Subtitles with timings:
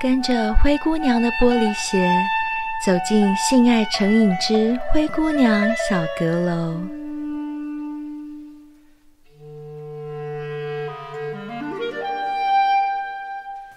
[0.00, 2.08] 跟着灰姑娘的玻璃鞋
[2.86, 6.80] 走进性爱成瘾之灰姑娘小阁楼。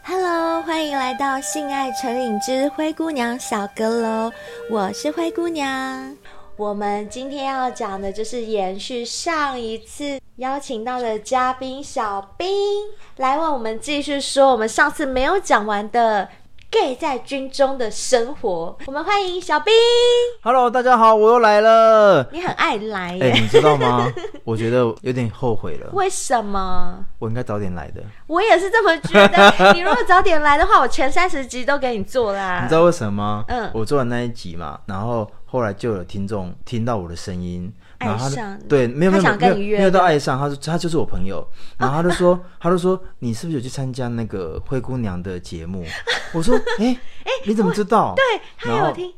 [0.04, 4.32] Hello，欢迎来到性爱成瘾之灰姑娘小阁楼，
[4.70, 6.16] 我是灰姑娘。
[6.56, 12.48] 我们今天要讲的就是延续上一次邀请到的嘉宾小兵，
[13.18, 16.28] 来为我们继续说我们上次没有讲完的
[16.72, 18.76] gay 在军中的生活。
[18.88, 19.72] 我们欢迎小兵。
[20.42, 22.28] Hello，大家好，我又来了。
[22.32, 24.12] 你很爱来耶，哎、欸，你知道吗？
[24.44, 25.92] 我觉得有点后悔了。
[25.94, 27.06] 为什么？
[27.20, 28.02] 我应该早点来的。
[28.26, 29.54] 我也是这么觉得。
[29.76, 32.64] 你如果早点来的话，我前三十集都给你做啦。
[32.64, 33.46] 你知道为什么吗？
[33.48, 35.30] 嗯，我做完那一集嘛，然后。
[35.52, 37.70] 后来就有听众听到我的声音，
[38.06, 41.46] 然后他上对没有没有没有没有到爱上，他说他就是我朋友，
[41.78, 45.86] 然后他就说、啊、 他就说你是不是有去参加那个灰姑娘的节目？
[46.34, 48.14] 我说 哎哎你怎么知道？
[48.16, 48.24] 对，
[48.58, 49.12] 他有听。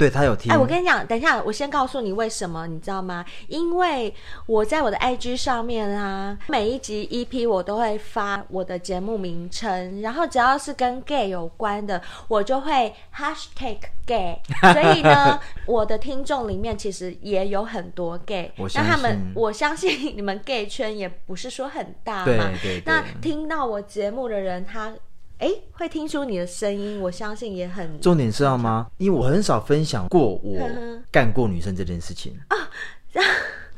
[0.00, 0.50] 对，他有听。
[0.50, 3.22] 哎，我跟你讲，等一下，我先告诉你为什么，你知道吗？
[3.48, 4.14] 因为
[4.46, 14.40] 我在我的 IG 上面啊，每一集 EP 我都会发我的节目名称，然后只要是跟 gay 有关的，我就会 hashtag gay。
[14.72, 18.50] 所以呢，我的听众里面其实也有很多 gay。
[18.74, 22.24] 那他们，我相信你们 gay 圈也不是说很大嘛。
[22.24, 22.82] 对对对。
[22.86, 24.94] 那听到我节目的人，他。
[25.40, 28.86] 哎，会听出你的声音，我相信也很重点，知道吗？
[28.98, 30.68] 因为我很少分享过我
[31.10, 32.56] 干过女生这件事情啊。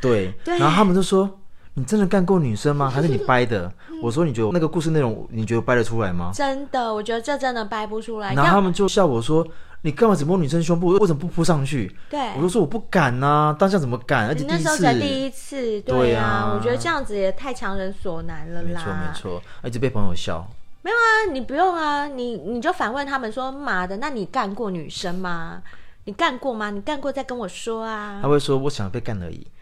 [0.01, 1.39] 对，对，然后他们就说
[1.75, 2.91] ：“你真的干过女生吗？
[2.93, 3.73] 还是你掰的？
[4.03, 8.35] ”我说：“你觉得那个故事内容，你觉得掰得出来吗？”真的，我觉得这真的掰不出来。
[8.35, 9.47] 然后他们就笑我说
[9.83, 10.89] ：“你干嘛只摸女生胸部？
[10.89, 14.27] 为什么不扑上去？”对，我就说：“我不敢呐，当下怎么敢？
[14.27, 18.69] 而且第一次，那时候才第一次，对啊，我觉得这样子也太强人所难了啦。
[18.69, 20.45] 没错没错，一直被朋友笑。
[20.85, 25.63] 没有啊，你不用啊，你你就反问他们说：“妈的，那你干过女生吗？
[26.05, 26.71] 你干过吗？
[26.71, 29.47] 你干过再跟我说啊。”他会说：“我想被干而已。”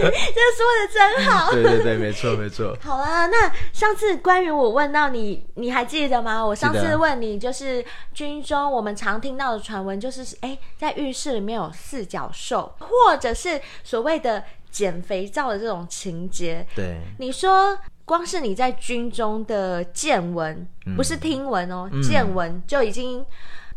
[0.00, 1.50] 这说的真好。
[1.50, 2.74] 对对对，没错没错。
[2.80, 6.42] 好啊，那上次关于我问到你，你还记得吗？
[6.42, 7.84] 我上次问你，就是
[8.14, 14.42] 军中我们常听到的传闻，就是哎，在浴室里面有四脚兽，或者是所谓的。
[14.78, 23.26] 捡肥皂的这种情节，对，你说光是你在军中的见闻，嗯、不是听闻哦，嗯、见闻就已经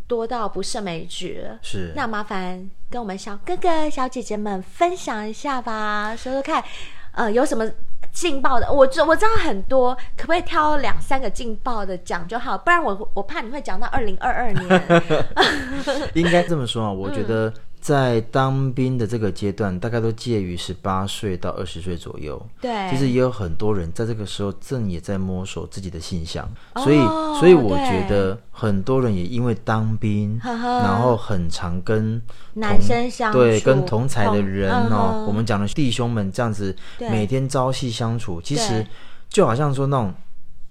[0.06, 1.58] 多到不胜枚举了。
[1.60, 6.62] 是，那麻烦跟我们小哥哥、小姐姐们分享一下吧，说说看，
[7.10, 7.68] 呃，有什么
[8.12, 8.72] 劲爆的？
[8.72, 12.56] 我知我知道很多，可不可以挑两三个劲爆的讲就好？
[12.56, 15.02] 不然我我怕你会讲到二零二二年。
[16.14, 17.54] 应该这么说啊，我觉得、嗯。
[17.82, 22.40] 在当兵的这个阶段，大概都介于十八岁到二十岁左右。
[22.60, 26.98] 对，其实也有很多人在这个时候正也在摸索自己的性向，哦、所以，
[27.40, 32.22] 所以我觉得很多人也因为当兵，然后很常跟
[32.54, 38.86] 男生相处，对，跟同才的人哦，嗯、我们讲的弟兄们这样子，每天朝夕相处，其实
[39.28, 40.14] 就好像说那种。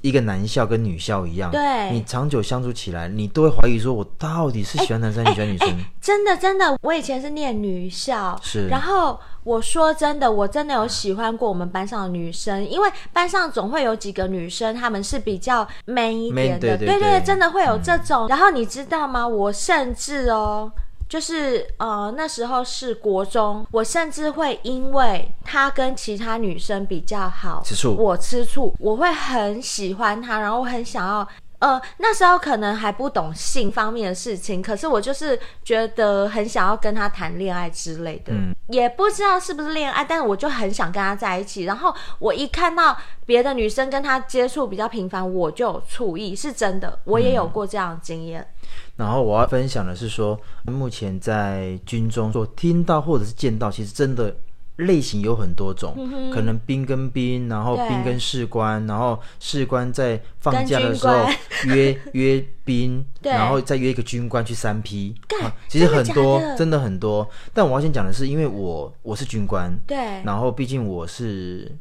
[0.02, 5.86] 一个男校跟女校一样，对，你长久相处起来，你都会怀疑说，我到底是喜欢男生，还是喜欢女生？
[6.02, 8.68] 真的，真的，我以前是念女校，是。
[8.68, 18.26] 然后我说真的，我真的有喜欢过我们班上的女生，因为班上总会有几个女生，她们是比较 man 一点的，对对对，对对，真的会有这种。
[18.26, 19.28] 嗯、然后你知道吗？
[19.28, 20.72] 我甚至哦。
[21.12, 31.28] 就是呃那时候是国中，我甚至会因为他跟其他女生比较好，吃醋，我吃醋，我会很喜欢他，然后我很想要，
[31.60, 41.66] 呃那时候可能还不懂性方面的事情，可是我就是觉得很想要跟他谈恋爱之类的，嗯，也不知道是不是恋爱，但是我就很想跟他在一起。
[41.66, 48.42] 然后我一看到别的女生跟他接触比较频繁，我就有醋意，是真的，我也有过这样的经验。
[48.42, 48.61] 嗯
[48.96, 54.36] 然后我要分享的是说，目前在军中所听到或者是见到，其实真的
[54.78, 61.26] 类型有很多种，嗯、可能兵跟兵，然后兵跟士官，然后士官在放假的时候
[61.66, 67.28] 约 约兵，然后再约一个军官去三 P，啊，其实很多，真的，真的很多。
[67.54, 71.72] 但我要先讲的是，因为我我是军官，对，然后毕竟我是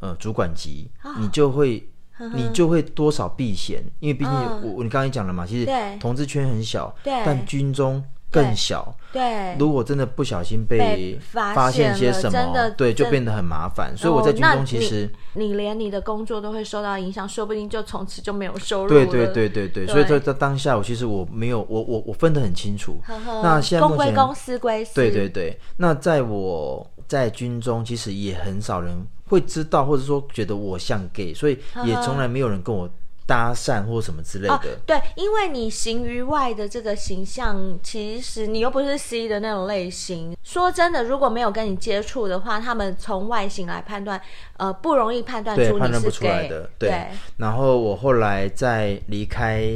[0.00, 1.86] 呃主管级，哦、你就会。
[2.34, 9.56] 你就会多少避嫌，因为毕竟我、嗯、你刚才讲了嘛，其实同志圈很小，对，但军中更小，对。
[9.58, 13.92] 如果真的不小心被发现些什么，对，就变得很麻烦。
[13.96, 19.06] 所以我在军中其实、哦你，你连你的工作都会受到影响，说不定就从此就没有收入了。
[19.06, 22.98] 对对对对对，所以在在当下，我其实我没有我我我分得很清楚。
[23.04, 24.94] 呵呵，那现在目前公归公，私归私。
[24.94, 26.86] 对对对，那在我。
[27.08, 28.96] 在军中其实也很少人
[29.32, 32.86] 会知道，或者说觉得我像 gay，所以也从来没有人跟我
[33.24, 34.54] 搭讪或什么之类的。
[34.54, 40.36] 哦，对，因为你形于外的这个形象，其实你又不是 C 的那种类型。
[40.42, 44.20] 说真的，如果没有跟你接触的话，他们从外形来判断，
[44.58, 46.70] 呃，不容易判断出你是 gay，判断不出来的。
[46.78, 46.90] 对。
[46.90, 47.06] 对，
[47.38, 49.66] 然后我后来在离开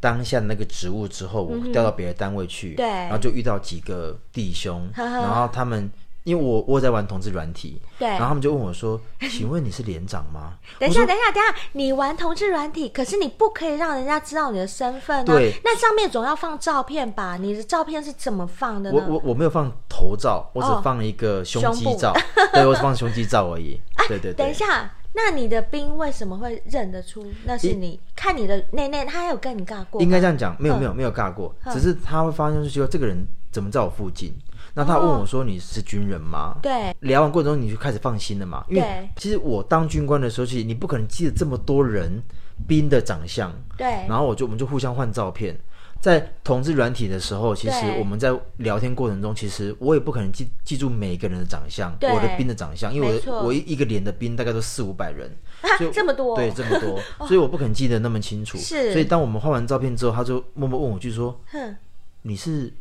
[0.00, 5.88] 当下那个职务之后，我调到别的单位去，对、嗯，然后就遇到几个弟兄，呵呵然后他们。
[6.24, 9.00] 因为我我在玩同志软体，对，然后他们就问我说
[9.30, 15.36] ：“请问你是连长吗？”等一下，等一下，等一下，你玩同志软体，可是你不可以让人家知道你的身份呢、啊？
[15.36, 17.36] 对，那上面总要放照片吧？
[17.38, 19.02] 你的照片是怎么放的呢？
[19.08, 22.20] 我我我没有放头照，我只放了一个胸肌照，哦、
[22.52, 23.80] 对，我只放胸肌照而已。
[24.08, 24.34] 对对对。
[24.34, 27.98] 等一下，那你的兵为什么会认得出那是你？
[28.14, 30.02] 看你的内内，他还有跟你尬过？
[30.02, 34.36] 应该这样讲，没有没有没有尬过，只是他会发现说，这个人怎么在我附近？
[34.78, 38.64] 那他问我说：“你是军人吗？”对，聊完过程中你就开始放心了嘛？
[38.68, 42.22] 因为其实我当军官的时候，其实你不可能记得这么多人
[42.68, 43.52] 兵的长相。
[43.76, 43.88] 对。
[44.08, 45.58] 然后我就我们就互相换照片，
[46.00, 55.28] 在同志软体的时候，其实我们在聊天过程中，其实我也不可能记记住每一个人的长相，我的兵的长相，因为我我一个连的兵大概都四五百人，
[55.76, 58.56] 所 以这么多，对，这么多， 所以我不可能记得那么清楚。
[58.58, 58.92] 是。
[58.92, 61.74] 所以当我们换完照片之后，他就默默问我句说：“哼，
[62.22, 62.72] 你是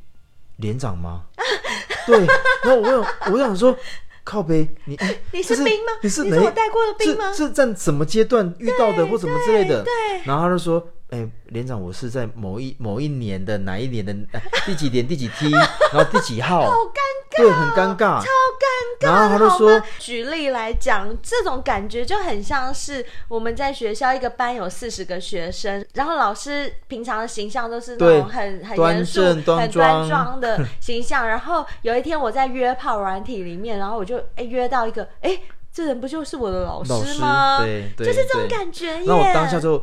[0.58, 1.24] 连长吗？”
[2.06, 2.20] 对，
[2.64, 3.76] 然后我想，我想说，
[4.24, 5.92] 靠背，你哎，你是兵吗？
[6.02, 7.32] 你是你是我带过的兵吗？
[7.34, 9.84] 是是在什么阶段遇到的，或什么之类的？
[9.84, 9.94] 对。
[10.24, 14.14] 然后他就说，哎，连长，我是在某一某一年的哪一年的
[14.66, 16.62] 第几年第几梯，然后第几号？
[16.62, 17.00] 好尴
[17.32, 19.06] 尬，对，很尴尬，超尴尬。
[19.06, 31.26] 然后他就说，举例来讲，这种感觉就很像是我们在学校一个班有四十个学生，然后老师平常的形象都是那种很很严肃、很端庄的 形象。
[31.26, 35.40] 然后有一天我在约炮软体里面，然后我就哎约到一个，哎，
[35.72, 37.60] 这人不就是我的老师吗？
[37.62, 39.00] 对，对，就是这种感觉。
[39.06, 39.82] 那我当下就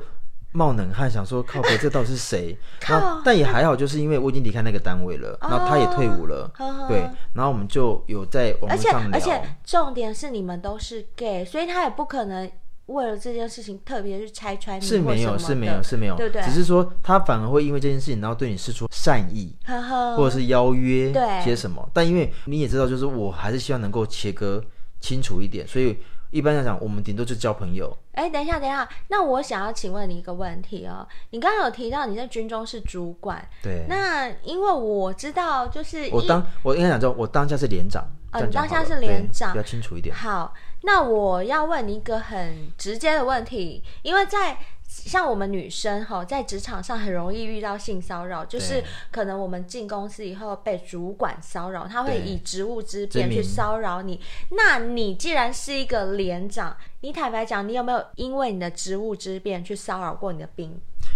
[0.56, 2.56] 冒冷汗，想说靠北，这到底是谁？
[2.80, 7.00] 靠，但也还好，就是因为我已经离开那个单位了，然后他也退伍了，哦、对，
[7.32, 9.18] 然后我们就有在网上聊。
[9.18, 12.48] 而且而且重点是你们都是 gay，所以他也不可能
[12.86, 14.84] 为了这件事情特别去拆穿你。
[14.84, 16.42] 是没有，是没有，是没有，对不对？
[16.42, 21.12] 只是说他反而会因为这件事情，然后对你示出善意，呵呵或者是邀约
[21.42, 21.84] 些什么。
[21.92, 24.62] 但因为你也知道，就是我还是希望能够切割
[25.00, 25.98] 清楚一点，所以。
[26.34, 27.96] 一般来讲，我们顶多就交朋友。
[28.14, 31.06] 哎，等一下，等一下，那我想要请问你一个问题哦。
[31.30, 33.86] 你刚刚有提到你在军中是主管，对。
[33.88, 38.04] 那因为我知道，就是我当我应该讲说，我当下是连长。
[38.32, 40.12] 哦，你当下是连长，比较清楚一点。
[40.12, 40.52] 好，
[40.82, 44.58] 那我要问你一个很直接的问题，因为在。
[45.02, 54.20] 像我们女生哈，在职场上很容易遇到性骚扰，就是可能我们进公司以后被主管骚扰，他会以职务之便去骚扰你。
[54.50, 60.72] 那你既然是一个连长，你坦白讲，你有没有因为你的职务之便去骚扰过你的兵？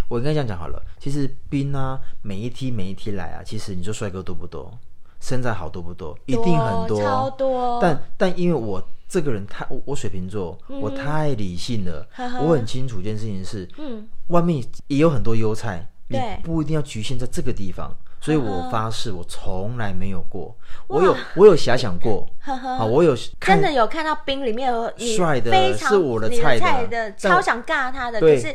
[0.08, 4.76] 我应该这样讲好了，其实兵啊，每一梯每一梯来啊，其实你说帅哥多不多，
[5.20, 7.78] 身材好多不多，一定很多，超多。
[7.81, 8.82] 但但因为我。
[9.08, 12.06] 这个人太我，我水瓶座，嗯、我太理性了。
[12.43, 17.90] 我很清楚一件事情是，嗯，外面也有很多优菜，你不一定要局限在这个地方。
[18.20, 20.55] 所以我发誓，我从来没有过。
[20.88, 22.28] 我有，我有遐想过。
[22.44, 28.55] 呵呵啊，我有真的有看到冰里面有帅的，是我的菜的，菜的超想尬他的，可是。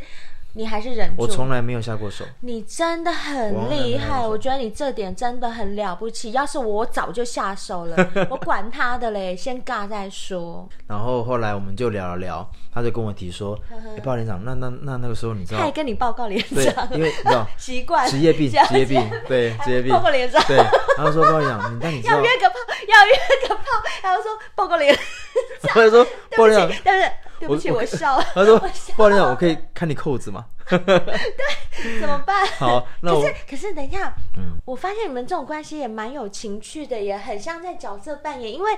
[0.53, 1.21] 你还是忍住。
[1.21, 2.23] 我从来没有下过手。
[2.41, 6.31] 你真的很厉害，我，我觉得你这点真的很了不起。
[6.31, 7.95] 要是我早就下手了，
[8.29, 10.67] 我管他的嘞，先尬再说。
[10.87, 16.39] 然后后来我们就聊了聊，他就跟我提说：“哎，报告连长，那那那那个时候你知道？”他还跟你报告连
[16.71, 19.91] 长，因为你知道 习惯职业病， 职业病，对职业病。
[19.91, 20.57] 报告连长，对。
[20.97, 22.55] 然后说报告连长，那你知道要约个炮，
[22.87, 23.63] 要约个炮，
[24.03, 24.95] 然后说报告连
[25.61, 26.05] 长，或者说
[26.37, 26.89] 报告连长，对不
[27.47, 27.55] 对？
[27.55, 28.23] 不起，我笑了。
[28.33, 28.57] 他说
[28.97, 32.47] ：“报告连长，我可以看你扣子吗？” 对，怎么办？
[32.57, 38.71] 好，那我可是可是等一下，嗯，我发现你们这种关系也蛮有情趣的，也很像在角色扮演，因为。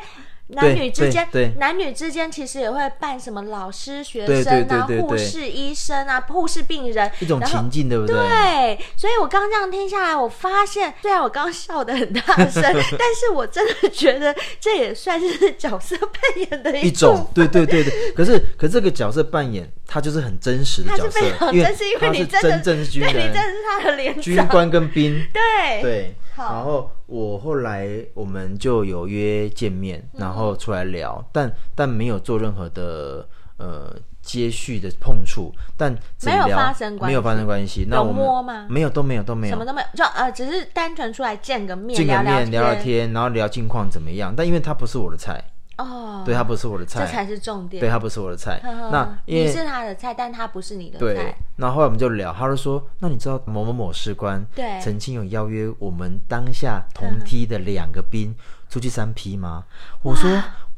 [0.47, 8.15] 男女之间，男女之间其实也会扮什么老师、学生啊、护士、医生啊、护士、病人，一种情境，对不对？
[8.15, 17.27] 对，所以我刚这样听下来，我发现，虽然我刚笑的很大声， 但是我真的觉得这也算是角色扮演的一种。
[17.33, 21.19] 对对对对，可是可是这个角色扮演，它就是很真实的角色，
[21.51, 26.15] 因为是因为你真的，是军人，对，你真的是他的连长，军官跟兵，对对。
[26.37, 37.85] 然后我后来我们就有约见面，然后出来聊，嗯、但但没有做任何的呃接续的碰触，但没有发生关系，没有发生关系。
[37.87, 38.65] 那我们有摸吗？
[38.69, 44.33] 没有，都没有，都没有，什么都没有，就呃只是单纯出来见个面，见个面聊聊天，然后聊近况怎么样。
[44.35, 45.43] 但因为他不是我的菜，
[45.77, 47.79] 哦，对，他不是我的菜，这才是重点。
[47.79, 48.59] 对，他不是我的菜。
[48.63, 51.05] 呵呵那因为你是他的菜，但他不是你的菜。
[51.05, 58.35] 对，那后来我们就聊，他就说：“那你知道某某某士官对曾经有邀约我们当下同梯的两个兵
[58.69, 59.63] 出去三 P 吗？”
[60.03, 60.29] 我说。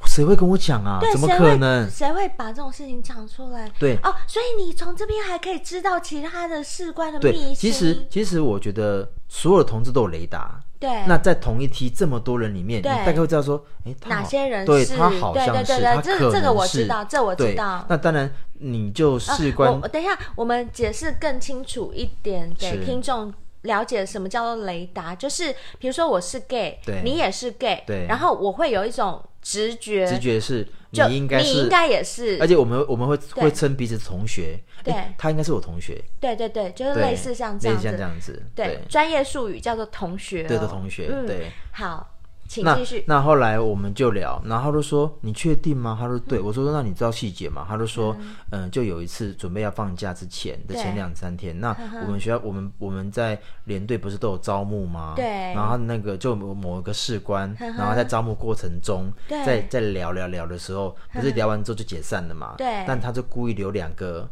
[0.06, 1.00] 谁会跟我讲啊？
[1.12, 1.90] 怎么可能？
[1.90, 3.68] 谁会，谁会把这种事情讲出来？
[3.80, 7.48] 对哦，所以你从这边还可以知道其他的士官的秘辛。
[7.48, 10.60] 对，其实其实我觉得所有的同志都有雷达。
[10.80, 10.90] 对。
[11.08, 14.66] 那在同一梯这么多人里面，大概会知道说，哎，哪些人是？
[14.66, 16.02] 对，他好像是，对对对对。
[16.02, 17.86] 这这个我知道，这我知道。
[17.90, 19.72] 那当然，你就士官。
[19.72, 23.34] 啊、我等一下，我们解释更清楚一点给听众。
[23.64, 30.66] 了解什么叫做雷达，就是比如说我是 gay，对，你也是 gay，对，然后我会有一种直觉，直觉是
[31.08, 42.14] 你应该是，你应该也是，而且我们我们会会称彼此同学，对，他应该是我同学，对对对，就是类似像这样子，类似像这样子，对，专业术语叫做同学，对的同学，对，好。
[42.48, 43.16] 请继续那。
[43.16, 46.40] 那后来我们就聊，然后他就说：“你确定吗？”他说：“对。
[46.40, 48.16] 嗯”我说：“那你知道细节吗？”他就说
[48.52, 51.76] ：“嗯、呃，就有一次准备要放假之前的前两三天，那
[52.06, 55.14] 我们学校我们我们在连队不是都有招募吗？
[55.16, 55.26] 对。
[55.54, 62.56] 然后那个就某一个士官，然后在招募过程中，在在聊聊聊的时候，不是聊完之后就解散了嘛？
[62.58, 62.84] 对。
[62.88, 64.30] 但他就故意留两个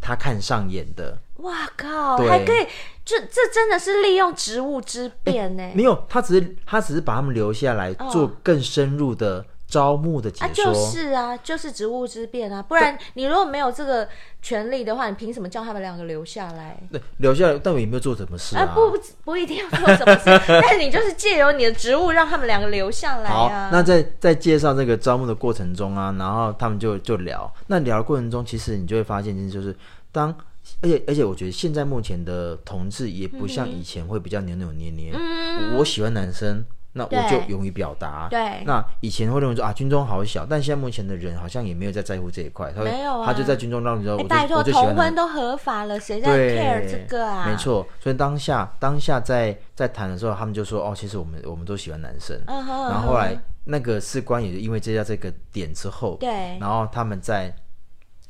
[0.00, 1.18] 他看上眼的。
[1.38, 2.16] 哇靠！
[2.18, 2.66] 还可以，
[3.04, 5.70] 这这真的是利用职务之便呢？
[5.74, 10.46] 没有，他只是他只是把他们留下来做更深入的招募的解说。
[10.48, 14.08] 啊，就是啊，就是职务之便啊，不然你如果没有这个
[14.42, 16.76] 权利的话，你凭什么叫他们两个留下来？
[16.90, 18.72] 对，留下来，但我也没有做什么事啊。
[18.74, 20.24] 不不不一定要做什么事，
[20.60, 23.32] 但是你就是借由你的职务让他们两个留下来啊。
[23.32, 29.76] 好，那在在介绍这个招募的过程中啊，然后他们就就聊，那聊的过程中，其实你就会发现，就是
[30.10, 30.36] 当。
[30.80, 35.12] 而且而且，我觉得现在目前的同志也不像以前会比较扭扭捏捏。
[35.12, 38.28] 嗯，我喜欢男生，那我就勇于表达。
[38.30, 38.62] 对。
[38.64, 42.72] 那以前会认为说啊，军中好小，但现在目前的人好像也没有在在乎这一块。
[42.72, 43.26] 他没有啊。
[43.26, 44.86] 他就在军中让你知道，我就我就喜欢。
[44.94, 47.46] 同婚都合法了，谁在 care 这个啊？
[47.46, 47.84] 没错。
[47.98, 52.40] 所以当下当下在在谈的时候，他们就说哦，其实我们我们都喜欢男生。
[52.46, 56.56] 然后后来那个士官也因为接到这个点之后，对。
[56.60, 57.52] 然后他们在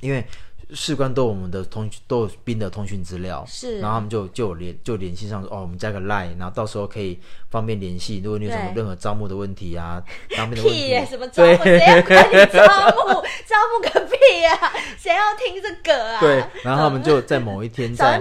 [0.00, 0.24] 因为。
[0.74, 7.18] 士官都有我们的通都有兵的通讯资料，是，然后他们就就有联就联系上说，哦，我们加个 line，然后到时候可以
[7.50, 8.20] 方便联系。
[8.22, 10.02] 如果你有什么任何招募的问题啊，
[10.36, 11.56] 当兵的问题，屁耶，什么招募？
[11.64, 12.62] 谁要管你招
[13.06, 13.24] 募？
[13.48, 14.72] 招募个屁呀！
[14.98, 16.20] 谁要听这个啊？
[16.20, 18.20] 对， 然后他们就在某一天在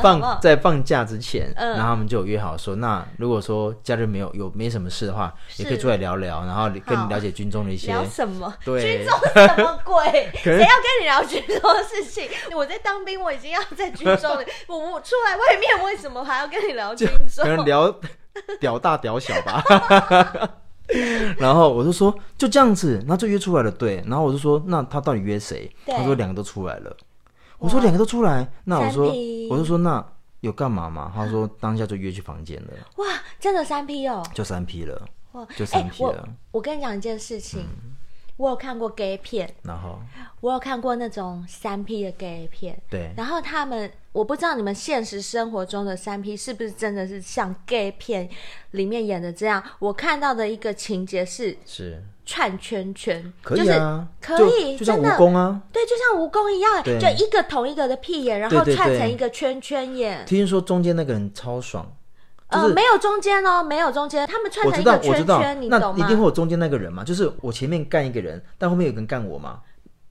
[0.00, 8.54] 放在放假之前，然后他们就有约好说，那如果说假日没有有没什么事的话，也可以出来聊聊，然后跟你了解军中的一些聊什么？
[8.64, 10.30] 对，军中什么鬼？
[10.42, 11.71] 谁要跟你聊军中？
[11.82, 14.44] 事情， 我在当兵，我已经要在军中了。
[14.66, 17.44] 我我出来外面，为什么还要跟你聊军中？
[17.44, 17.94] 可能聊
[18.58, 19.62] 屌大屌小吧。
[21.38, 23.70] 然后我就说就这样子，然后就约出来了。
[23.70, 25.70] 对，然后我就说那他到底约谁？
[25.86, 26.96] 他说两个都出来了。
[27.58, 29.06] 我说两个都出来，那我说
[29.48, 30.04] 我就说那
[30.40, 31.12] 有干嘛嘛？
[31.14, 32.70] 他说当下就约去房间了。
[32.96, 33.06] 哇，
[33.38, 35.00] 真的三 P 哦，就三 P 了。
[35.32, 36.10] 哇，就三 P 了。
[36.10, 37.60] 欸、我，我跟你讲一件事情。
[37.60, 37.96] 嗯
[38.36, 39.98] 我有看过 gay 片，然后
[40.40, 43.12] 我有看过那种三 P 的 gay 片，对。
[43.16, 48.28] 然后他们，我不知道你们现实生活中的三 P 是不是真的是像 gay 片
[48.72, 49.62] 里面演的这样？
[49.78, 60.24] 我看到的一个情节是是串圈圈，可以啊，可以，就像蜈蚣啊，对，就像蜈蚣一样，就一个同一个的屁眼，然后串成一个圈圈眼。
[60.26, 61.90] 听说中间那个人超爽。
[62.52, 65.94] 呃，没有中间哦，没有中间，他们串成一个圈圈，你懂吗？
[65.96, 67.02] 那一定会有中间那个人嘛？
[67.02, 69.60] 就是我前面干一个人，但后面有个人干我嘛？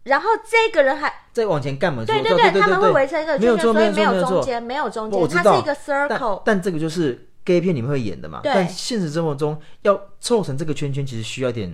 [0.03, 2.03] 然后这个人还再往前干嘛？
[2.03, 6.41] 对对对，他们会围成一个圈圈，所以没有中间，没有中间，它是一个 circle。
[6.43, 8.41] 但这个就是 gay 片里面会演的嘛？
[8.43, 11.71] 但现实生活中要凑成这个圈圈，其实需要点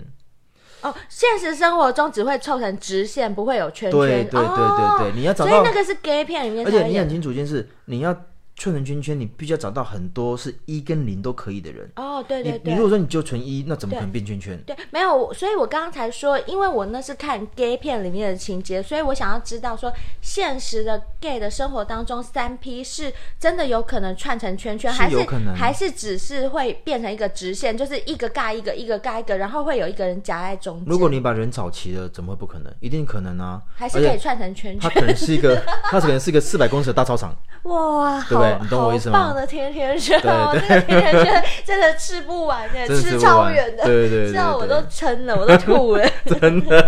[0.81, 0.93] 哦。
[1.07, 3.91] 现实生活中只会凑成直线，不会有圈圈。
[3.91, 8.13] 对对对对对，你要找到，所以那个是 gay 片里面，而且你很清楚一件事，你要。
[8.57, 11.87] 串成圈圈，你必须要找到很多是一跟零都可以的人。
[11.95, 12.61] 哦，对对对。
[12.63, 14.59] 你，你如果说你就存一，那怎么可能变圈圈？
[14.65, 15.31] 对，对，没有。
[15.31, 25.23] 所以我刚刚才说，因为我那是看 gay 片里面的情节，所以我想要知道说，现实的 gay 的生活当中，三 P 是真的有可能串成圈圈，还是
[25.55, 30.85] 还是只是会变成一个直线，就是一个尬一个，一个尬一个，然后会有一个人夹在中间。
[30.87, 32.73] 如果你把人找齐了，怎么会不可能？
[32.79, 33.61] 一定可能啊！
[33.75, 34.79] 还是可以串成圈圈。
[34.79, 37.35] 它可能是一个，它可能是一个四百公尺的大操场。
[37.63, 38.63] 哇，对不对？
[38.63, 39.20] 你懂我意思吗？
[39.20, 46.88] 好棒的甜甜圈哦，这个甜甜圈真的吃不完，真的吃超远的，对对对，吃到我都撑了，我都吐了， 真的。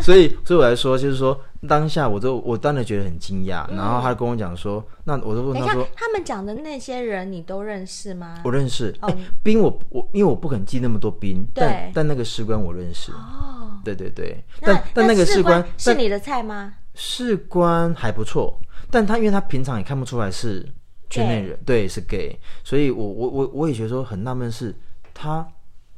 [0.00, 1.38] 所以，所以我来说，就是说，
[1.68, 8.40] 当下我都我当然觉得很惊讶，嗯、然后他跟我讲说，那我都问他说，他们讲的那些人你都认识吗？
[8.44, 8.94] 我认识。
[9.00, 13.12] 哎、哦，兵我我因为我不肯记那么多兵，对但但那个士官我认识。
[13.12, 16.74] 哦，对对对，但但那个士官是你的菜吗？
[16.94, 18.60] 士官还不错，
[18.92, 20.64] 但他因为他平常也看不出来是
[21.10, 24.72] 圈内人，对，是 gay，所以我我我我也觉得说很纳闷是
[25.12, 25.44] 他。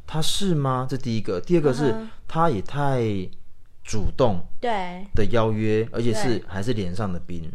[0.06, 0.86] 他是吗？
[0.88, 3.00] 这第一个，第二个是、嗯、他也太
[3.82, 7.50] 主动，对的邀约，而且是还是脸上的兵。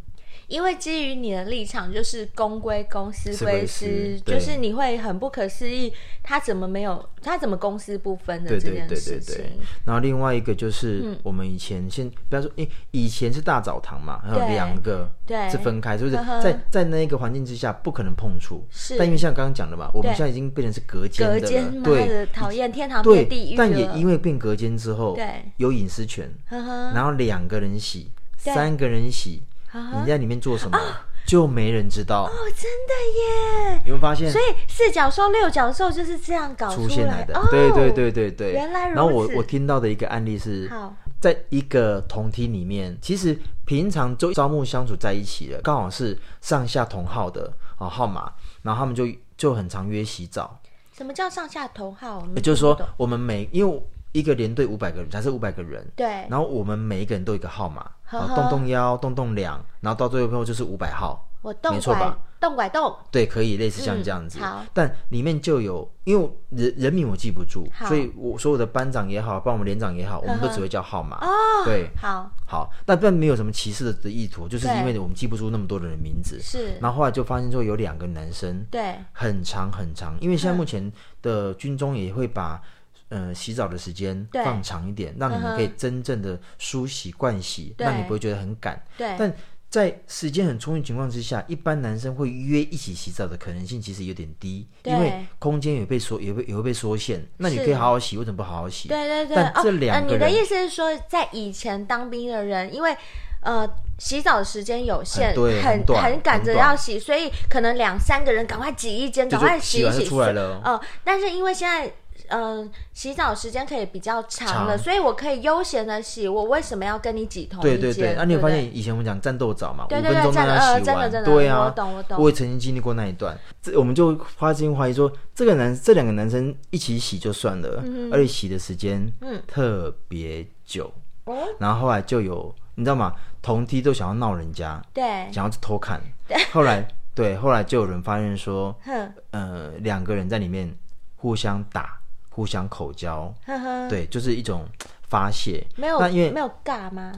[0.49, 9.13] 因为基于你的立场，就是公归公，私归私，就是你会很不可思议，他怎么没有，他怎么公私不分的这件事情。
[9.13, 9.51] 对对对对对。
[9.85, 15.07] 然后另外一个就是，我们以前先，不要说，诶，以前是大澡堂嘛，还有两个
[15.51, 16.15] 是分开，是不是？
[16.41, 18.65] 在在那个环境之下，不可能碰触。
[18.71, 18.97] 是。
[18.97, 23.55] 但因为像刚刚讲的嘛，我们现在已经变成是隔间的，隔间，对，讨厌天堂变地狱。
[23.55, 26.27] 但也因为变隔间之后，对，有隐私权。
[26.49, 29.43] 然后两个人洗，三个人洗。
[29.73, 30.77] 你在里面做什么，
[31.25, 33.81] 就没人知道哦，真的耶！
[33.85, 37.39] 你会发现，所以四角兽、六角兽就是这样搞出现来的。
[37.51, 38.95] 对对对对对，原来如此。
[38.95, 40.71] 然后我我听到的一个案例是，
[41.19, 48.31] 在一个同梯里面，其实平常就朝暮相处在一起了，刚好是上下同号的啊号码，
[48.63, 49.05] 然后他们就
[49.37, 50.59] 就很常约洗澡。
[50.97, 52.27] 什么叫上下同号？
[52.35, 53.83] 也就是说，我们每因为。
[54.11, 55.85] 一个连队五百个人，才是五百个人。
[55.95, 56.07] 对。
[56.29, 61.25] 然后我们每一个人都有一个号码，动动腰，动动两，然后到最后就是五百号。
[61.41, 62.19] 我动没错吧？
[62.37, 62.93] 动拐动。
[63.09, 64.39] 对，可以类似像这样子。
[64.39, 64.61] 好。
[64.73, 71.17] 但里面就有，因为人人名我记不住，所以我所有的班长也好，帮我们连长也好，我们都只会叫号码。
[71.25, 71.29] 哦。
[71.63, 71.89] 对。
[71.95, 72.29] 好。
[72.45, 76.37] 好，但并没有什么歧视的的意图，就是因为我们记不住那么多人的名字。
[76.41, 76.77] 是。
[76.81, 82.61] 然后后来就发现说有两个男生，对，很长很长，因为现在目前的军中也会把。
[83.09, 88.79] 呃，洗澡的时间放长一点，让你们可以真正的梳洗、盥洗，让你不会觉得很赶。
[88.97, 89.15] 对。
[89.17, 89.33] 但
[89.67, 97.23] 在时间很充裕情况之下，一般男生会约一起洗澡的可能性其实有点低，因为空间也被缩，也会也会被缩限。
[97.37, 98.87] 那你可以好好洗，为什么不好好洗？
[98.87, 99.35] 对对对。
[99.35, 102.95] 但这两个人，你的意思是说，在以前当兵的人，因为
[103.41, 105.33] 呃洗澡的时间有限，
[105.63, 110.61] 很很赶着要洗，所以可能两三个人赶快挤一间，赶快洗一洗出来了。
[110.63, 111.91] 哦，但是因为现在。
[112.29, 116.27] 嗯、呃，洗澡时间可以比较长了，长所以我可以悠闲的洗。
[116.27, 117.61] 我为什么要跟你挤同？
[117.61, 122.17] 对对对，那、啊、你有发现以前我们讲战斗澡嘛，对对对，五分钟让他洗完，真的真的对啊，我懂我懂。
[122.21, 130.91] 我也曾经经历过那一段，这我们就发心怀疑说，这个男这两个男生一起洗就算了，嗯、而且洗的时间嗯特别久，
[131.25, 133.13] 嗯、然后后来就有你知道吗？
[133.41, 140.73] 同梯都想要闹人家，对，想要去偷看，对后来对，后来就有人发现说，哼呃，两个人在里面
[141.15, 141.98] 互相打。
[142.39, 144.63] 互相口交，呵呵对，就是一种
[145.09, 145.61] 发泄。
[145.75, 147.11] 没有，那因为没有尬吗？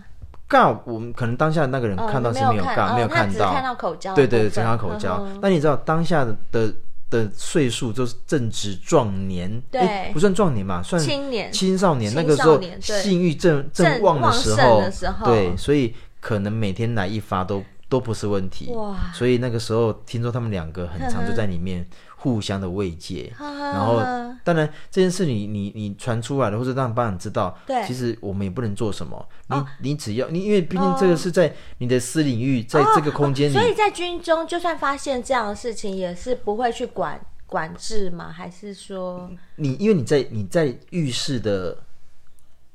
[0.50, 4.16] 尬，我们可能当下那个人看到是没有尬，哦、没有看到，哦、看到口交。
[4.16, 5.24] 对对，只看到口交。
[5.44, 6.74] 那你知道当下的的
[7.12, 12.12] 的岁数就是正值壮年，对、欸，不算壮年嘛，算青年、青少年。
[12.16, 18.74] 那个时候性欲正正旺的时候，时候对，所以可能每天来一发都都不是问题。
[18.74, 21.86] 哇，所以那个时候听说他们两个很常就在里面。
[22.22, 24.00] 互相的慰藉，然后
[24.44, 29.28] 当然这件事你你你传出来了，或者让班长知道，对，其实我们也不能做什么。
[29.48, 38.32] 你你只要你，因为毕竟这个是在你的私领域，在这个空间里，所以在军中，就算发现这样的事情，也是不会去管管制吗？
[38.32, 41.76] 还是说你因为你在你在浴室的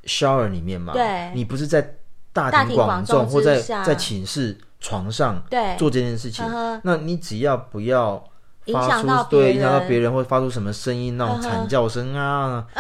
[0.07, 1.95] shower 里面嘛，对，你不是在
[2.33, 5.77] 大庭广众或在在寝室床上对。
[5.77, 6.45] 做这件事情，
[6.83, 8.29] 那你只要不要。
[8.67, 11.17] 影响到对，影响到别人会发出什么声音？
[11.17, 12.65] 那种惨叫声啊！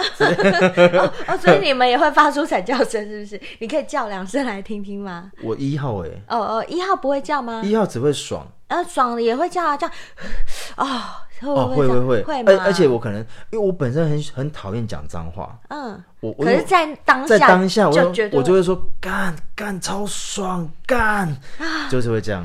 [1.29, 3.40] 哦， 所以你们也会发出惨叫声，是不是？
[3.61, 5.31] 你可以叫两声来听听吗？
[5.42, 6.09] 我一号哎。
[6.29, 7.62] 哦哦，一号不会叫吗？
[7.64, 8.46] 一号只会爽。
[8.68, 9.87] 呃，爽了也会叫啊，叫。
[10.77, 10.87] 哦，
[11.42, 12.42] 哦，会会会会。
[12.42, 13.20] 而而且我可能，
[13.51, 15.57] 因为我本身很很讨厌讲脏话。
[15.68, 16.03] 嗯。
[16.20, 21.37] 我可是，在当下，在当下，我就我就会说干干超爽干，
[21.88, 22.44] 就是会这样。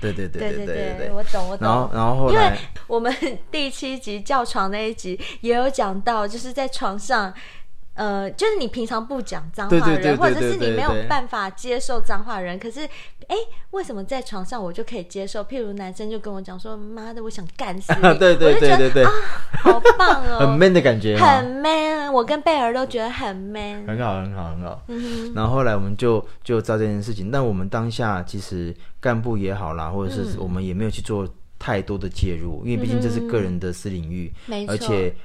[0.00, 1.68] 对 对对对对对对，我懂我懂。
[1.68, 3.14] 然后然后后来，因为我们
[3.52, 7.32] 第七集叫床那一集也有讲到，就是在床上。
[7.96, 12.80] 呃，就是你平常不讲脏话的人，或者是你没有办法接受脏话的人，可是，
[13.26, 13.36] 哎，
[13.70, 15.42] 为什么在床上我就可以接受？
[15.42, 19.10] 譬如男生就跟我讲说：“妈的，我想干死你！” 对对对对对，啊，
[19.62, 22.12] 好棒哦， 很 man 的感觉，很 man。
[22.12, 24.82] 我跟贝尔都觉得很 man，很好，很好，很好。
[24.88, 25.34] 嗯哼。
[25.34, 31.26] 然后后来我们就就知道这件事情，但我们当下其实干部也好啦，或者是我们也没有去做
[31.58, 35.16] 太多的介入，因为毕竟这是个人的私领域，没错，而且。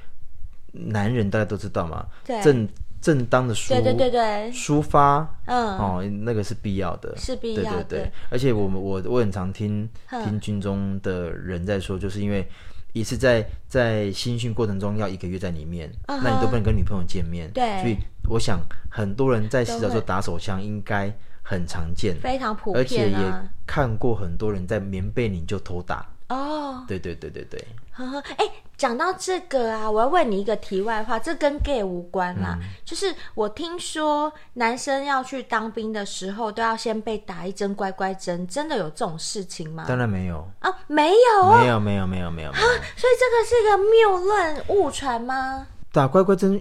[0.72, 2.06] 男人大家都知道嘛，
[2.42, 2.68] 正
[3.00, 4.52] 正当的抒对对对对。
[4.52, 5.78] 抒发，嗯。
[5.78, 7.84] 哦，那个是必要的，是必要的。
[7.84, 7.98] 对。
[7.98, 9.88] 对对，而且我们我我很常听
[10.24, 12.46] 听军中的人在说，就是因为
[12.92, 17.96] 一次在在新训过程中要一个月在里面，嗯、那你都不能跟女朋友见面，对，所以
[18.28, 26.06] 我想很多人在洗澡时候打手枪应该很常见，非常普遍、啊，而且也看过很多人在棉被里就偷打。
[26.28, 27.62] 哦，对对对对对。
[27.90, 28.44] 呵呵，哎，
[28.82, 32.58] 讲到这个啊，我要问你一个题外话，这跟 gay 无关啦。
[32.60, 39.84] 嗯、就是我听说男生要去当兵的时候，都要先被打一针乖乖针，真的有这种事情吗？
[39.86, 42.50] 当然没有啊，没有，没有，没有，没有，没有。
[42.50, 45.68] 啊，所以这个是一个谬论误传吗？
[45.92, 46.60] 打乖乖针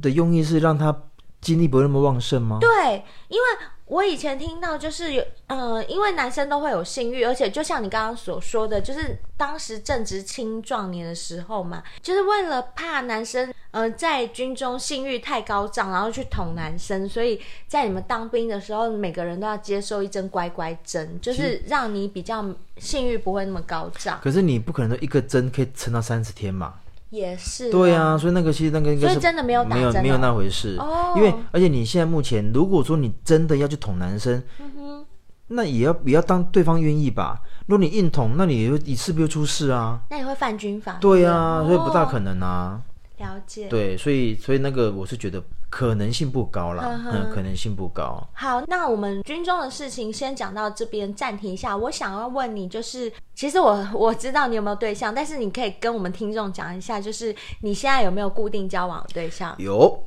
[0.00, 1.02] 的用意是让他
[1.42, 2.56] 精力不会那么旺盛吗？
[2.62, 3.44] 对，因为。
[3.86, 22.44] 我以前听到就是有，呃，因为男生都会有性欲，而且就像你刚刚所说的，就是当时正值青壮年的时候嘛，就是为了怕男生，呃，在军中性欲太高涨，然后去捅男生，所以在你们当兵的时候，每个人都要接受一针乖乖针，就是让你比较
[22.78, 24.18] 性欲不会那么高涨。
[24.20, 26.74] 可是你不可能说一个针可以撑到三十天嘛？
[27.16, 31.14] 也是，对啊，所以那个其实那个应该是所以真的没有打，哦，没有没有那回事哦。
[31.16, 35.04] 因为而且你现在目前，如果说你真的要去捅男生，嗯，
[35.48, 37.40] 那也要也要当对方愿意吧。
[37.66, 40.00] 如果你硬捅，那你也你是不是就出事啊？
[40.10, 40.98] 那你会犯军法？
[41.00, 42.80] 对啊，所以不大可能啊。
[42.80, 48.24] 哦了解，对，所以所以那个我是觉得可能性不高啦，呵呵嗯，可能性不高。
[48.32, 51.76] 好，那我们军中的事情先讲到这边，暂停一下。
[51.76, 59.54] 我想要问你，就是其实我 我知道你有没有对象，但是你可以跟我们听众讲一下，就是你现在有没有固定交往的对象？
[59.58, 60.02] 有，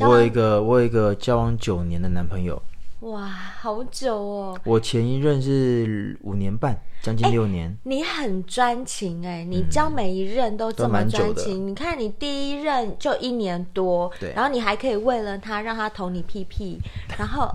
[0.00, 2.60] 我有一个我有一个交往九年的男朋友。
[3.00, 4.60] 哇，好久哦！
[4.64, 7.76] 我前一任是五年半，将近六年。
[7.84, 11.66] 你很专情哎，你教每一任都这么专情。
[11.66, 16.78] 你看你第一任就一年多，对，然后你还可以为了他让他捅你屁屁，
[17.18, 17.50] 然后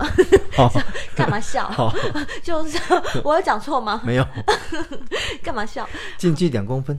[1.14, 1.70] 干嘛笑？
[2.42, 2.78] 就是
[3.22, 4.00] 我有讲错吗？
[4.04, 4.26] 没有。
[5.42, 5.88] 干嘛笑？
[6.18, 6.98] 进去两公分，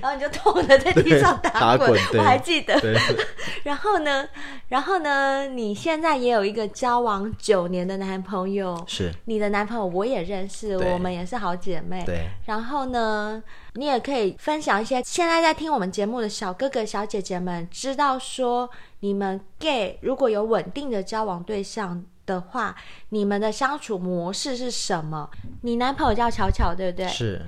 [0.00, 2.80] 然后你就痛的在地上打滚，我还记得。
[3.64, 4.26] 然后呢，
[4.68, 12.04] 然后呢，你现在也有一个交往九年的男朋友，是你的男朋友，我也认识，我们也是好姐妹。
[12.04, 13.42] 对，然后呢，
[13.74, 18.68] 你也可以分享一些现在在听我们节目的小哥哥、小姐姐们，知道说
[19.00, 22.74] 你们 gay 如果有稳定的交往对象的话，
[23.10, 25.28] 你们的相处模式是什么？
[25.62, 27.08] 你男朋友叫巧巧，对不对？
[27.08, 27.40] 是。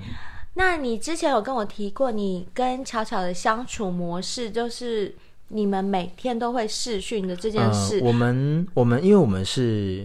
[0.55, 5.15] 那你之前有跟我提过，你跟巧巧的相处模式就是。
[5.49, 10.03] 你们每天都会视讯的这件事，呃、我们我们因为我们是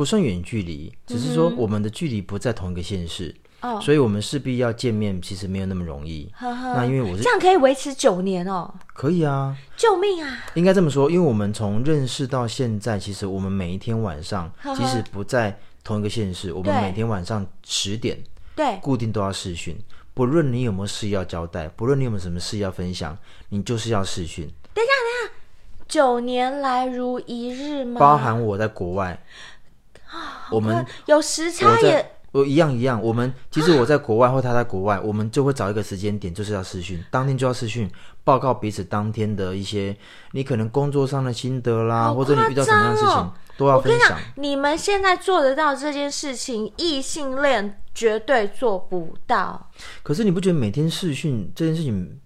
[0.00, 6.26] 不算远距离，只是说我们的距离不在同一个县市，哦、嗯，所以我们势必要见面，其实没有那么容易。
[6.32, 10.42] 呵呵，那因为我是这样可以维持九年哦，可以啊，救命啊！
[10.54, 18.16] 应该这么说，因为我们从认识到现在，其实我们每一天晚上，即使不在同一个县市，我们每天晚上十点
[18.56, 19.76] 对固定都要视讯，
[20.14, 23.14] 不论你有没有事要交代，不论你有没有什么事要分享，
[23.50, 24.46] 你就是要视讯。
[24.72, 25.32] 等一下，等一下，
[25.86, 28.00] 九年来如一日吗？
[28.00, 29.18] 包含我在国外，啊、
[30.50, 33.00] 我们有时差也，我一样一样。
[33.02, 37.90] 我们其实我在国外或他在国外，我们就会找一个时间点，就是要视讯，当天就要视讯，
[38.24, 39.96] 报告彼此当天的一些
[40.32, 44.18] 你可能工作上的心得啦，哦、或者你遇到什么样的事情都要分享。
[44.36, 49.70] 你们现在做得到这件事情，异性恋绝对做不到。
[50.02, 52.20] 可是你不觉得每天视讯这件事情？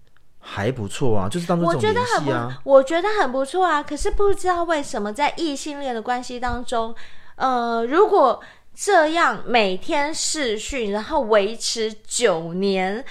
[0.47, 2.69] 还不错啊，就是当做啊、我觉得很不。
[2.69, 6.93] 我觉得很不错啊，可是不知道为什么在异性恋的关系当中，
[7.35, 8.41] 呃，如果
[8.73, 13.03] 这样每天试训，然后维持九年，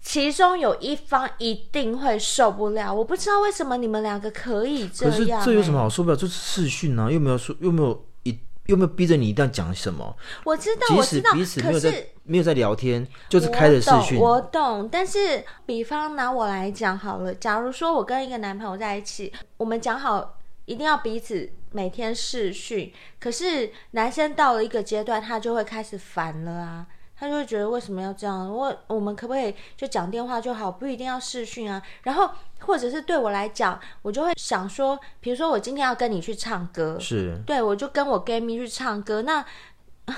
[0.00, 2.92] 其中有一方一定会受不了。
[2.92, 5.40] 我不知道为什么你们两个可以这样。
[5.40, 6.16] 可是这有什么好受不了？
[6.16, 8.06] 就是试训啊，又没有说，又没有。
[8.22, 10.14] 一，又没有逼着你一定要讲什么？
[10.44, 14.20] 我知道，我知道彼此没有在没有在聊天，就是开着视讯。
[14.20, 26.86] 我懂，但是比方拿我来讲好了，假如说我跟一个男朋友在一起，我们讲好一定要彼此每天试训，可是男生到了一个阶段，他就会开始烦了啊。
[27.16, 28.50] 他就会觉得为什么要这样？
[28.50, 31.82] 我我们可不可以就讲电话就好，不一定要试训啊？
[32.04, 39.44] 然后或者是对我来讲，我就会想说，比如说我今天要跟你去唱歌，是对，我就跟我 gay 蜜去唱歌，那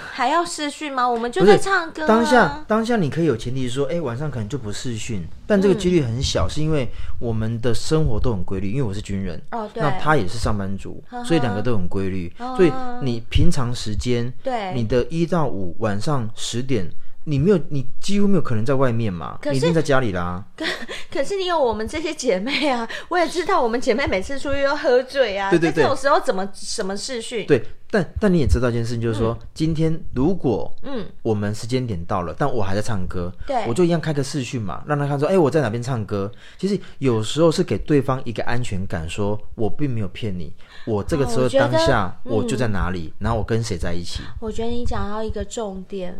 [0.13, 1.09] 还要试训吗？
[1.09, 2.07] 我们就在唱歌啊。
[2.07, 16.89] 当下当下你可以有前提说，哎，晚上可能就不试训，但这个几率很小，嗯，是因为我们的生活都很规律，因为我是军人，哦，对，那他也是上班族，呵呵，所以两个都很规律，所以你平常时间，对，你的一到五晚上十点。
[17.25, 20.45] 你没有，你几乎没有可能在外面嘛，你一定在家里啦。
[20.57, 20.65] 可
[21.11, 27.47] 可是你有我们这些姐妹啊， 我也知道我们姐妹每次出去都喝醉啊，对对对，这种时候怎么什么视讯？
[27.47, 36.31] 对，但但你也知道一件事情，就是说、嗯、今天如果嗯我们时间点到了、嗯，但我还在唱歌，对，我就一样开个视讯嘛，让他看说，哎，我在哪边唱歌。
[36.59, 40.53] 其实有时候是给对方一个安全感，说我并没有骗你，
[40.87, 44.23] 我这个时候当下我就在哪里，嗯、然后我跟谁在一起。
[44.41, 46.19] 我觉得你讲到一个重点。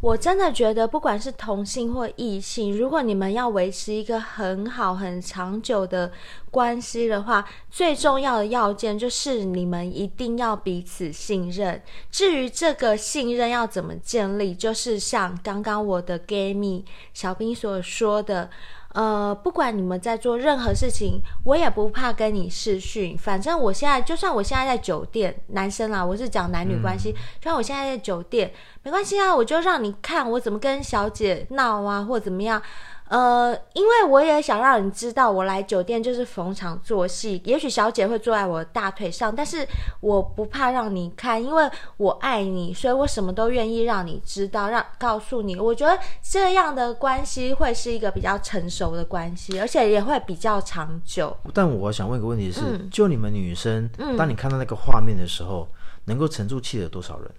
[0.00, 6.12] 我真的觉得，不管是同性或异性，如果你们要维持一个很好、很长久的
[6.50, 11.82] 关系的话，最重要的要件就是你们一定要彼此信任。
[12.10, 18.48] 至于这个信任要怎么建立，就是像刚刚我的 gay 蜜小兵所说的。
[18.94, 23.16] 呃，不管你们在做任何事情，我也不怕跟你视讯。
[23.16, 32.60] 反正我现在，就算我现在在酒店，男生啦，我是讲男女关系，嗯，就算我现在在酒店，没关系啊，我就让你看我怎么跟小姐闹啊，或怎么样。
[33.08, 37.40] 呃，因为我也想让你知道，我来酒店就是逢场作戏。
[37.44, 39.66] 也许小姐会坐在我的大腿上，但是
[40.00, 45.56] 我不怕让你看，因为我爱你，所以我什么都愿意让你知道，让告诉你。
[45.56, 51.34] 我觉得这样的关系会是一个比较成熟的关系，而且也会比较长久。
[51.54, 57.30] 但我想问一个问题是，嗯、就你们女生，当你看到那个画面的时候，嗯、能够沉住气的多少人？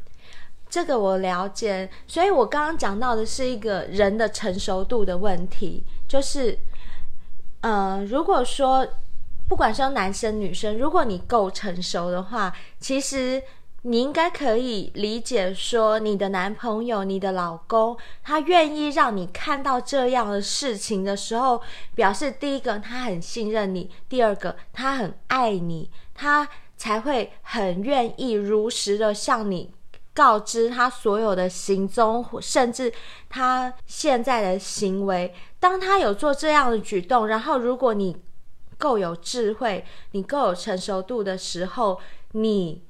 [0.70, 6.58] 这个我了解，所以我刚刚讲到的是一个人的成熟度的问题，就是，
[7.62, 8.88] 呃，如果说
[9.48, 13.42] 不管是男生女生，如果你够成熟的话，其实
[13.82, 21.62] 你应该可以理解说，你的男朋友、你的老公，他愿意让你看到这样的事情的时候，
[21.96, 29.74] 表示第一个他很信任你，第二个他很爱你，他才会很愿意如实的向你。
[30.20, 32.92] 告知他所有的行踪，甚至
[33.30, 35.34] 他现在的行为。
[35.62, 38.18] 当他有做这样的举动，然后如果你
[38.78, 42.02] 够有智慧，你够有成熟度的时候，
[42.34, 42.84] 你。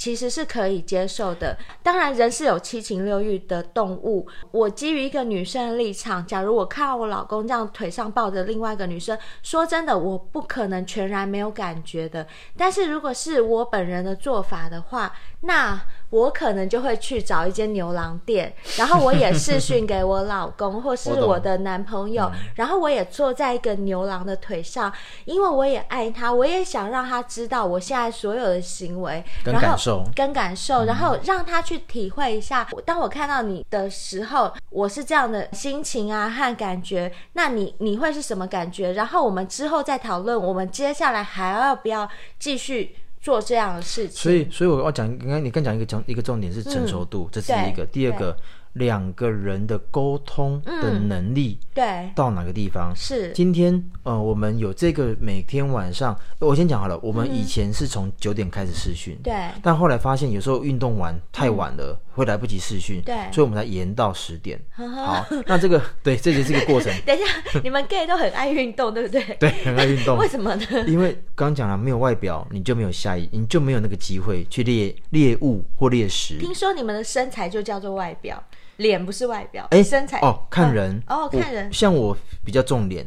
[0.00, 1.58] 其实是可以接受的。
[1.82, 4.26] 当然，人是有七情六欲的动物。
[4.50, 12.26] 我基于一个女生的立场，假如我看到我老公这样腿上抱着另外一个女生，说真的，我不可能全然没有感觉的。
[12.56, 15.78] 但是如果是我本人的做法的话，那
[16.10, 24.92] 我可能就会去找一间牛郎店， 然后我也试训给我老公或是我的男朋友，然后我也坐在一个牛郎的腿上，
[25.24, 30.04] 因为我也爱他，我也想让他知道我现在所有的行为，跟感受。
[30.14, 32.68] 跟感受，然后让他去体会一下。
[32.84, 37.12] 当我看到你的时候，我是这样的心情啊和感觉。
[37.34, 38.92] 那你你会是什么感觉？
[38.92, 44.22] 然后我们之后再讨论，我们接下来还要不要继续做这样的事情？
[44.22, 47.84] 所以，所以我要讲，刚刚你刚讲一个讲一个重点是成熟度，嗯、这是一个。
[47.86, 48.36] 第二个。
[48.74, 52.94] 两个人的沟通的能力，对，到哪个地方？
[52.94, 56.98] 是今天，呃，我们有这个每天晚上，我先讲好了。
[57.02, 64.60] 我们以前是从九点开始试训，对，但后来发现有时候运动完太晚了，会来不及试训，对，所以我们才延到十点。
[64.70, 66.92] 好，那这个 对，这就是一个过程。
[67.04, 69.22] 等一下，你们 gay 都很爱运动，对不对？
[69.40, 70.16] 对，很爱运动。
[70.16, 70.64] 为什么呢？
[70.86, 76.38] 因为刚刚讲了，没有外表，你就没有下一，你就没有那个机会去猎猎物或猎食。
[76.38, 78.42] 听说你们的身材就叫做外表。
[78.80, 81.70] 脸不是外表，哎、欸，身材哦，看人哦，看人。
[81.72, 83.06] 像我比较重脸，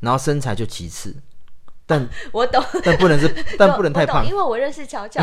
[0.00, 1.14] 然后身材就其次，
[1.86, 5.22] 但 我懂，但不能是， 但不能太胖，因为我认识巧巧，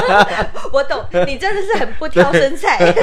[0.72, 2.94] 我懂，你真的是很不挑身材。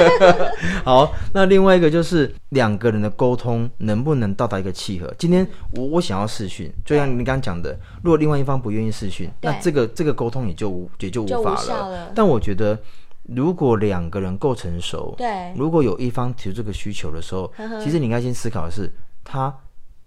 [0.86, 5.12] 好，那另外一个就是两个人的沟通能不能到达一个契合？
[5.18, 12.12] 今天我我想要试训，就像你刚刚讲的，如果另外一方不愿意试训，那这个这个沟通也就无也就无法了，了。
[12.14, 12.78] 但我觉得。
[13.36, 18.92] 如果两个人够成熟，对，如果有一方提出这个需求的时候，呵呵，其实你应该先思考的是，
[19.24, 19.56] 他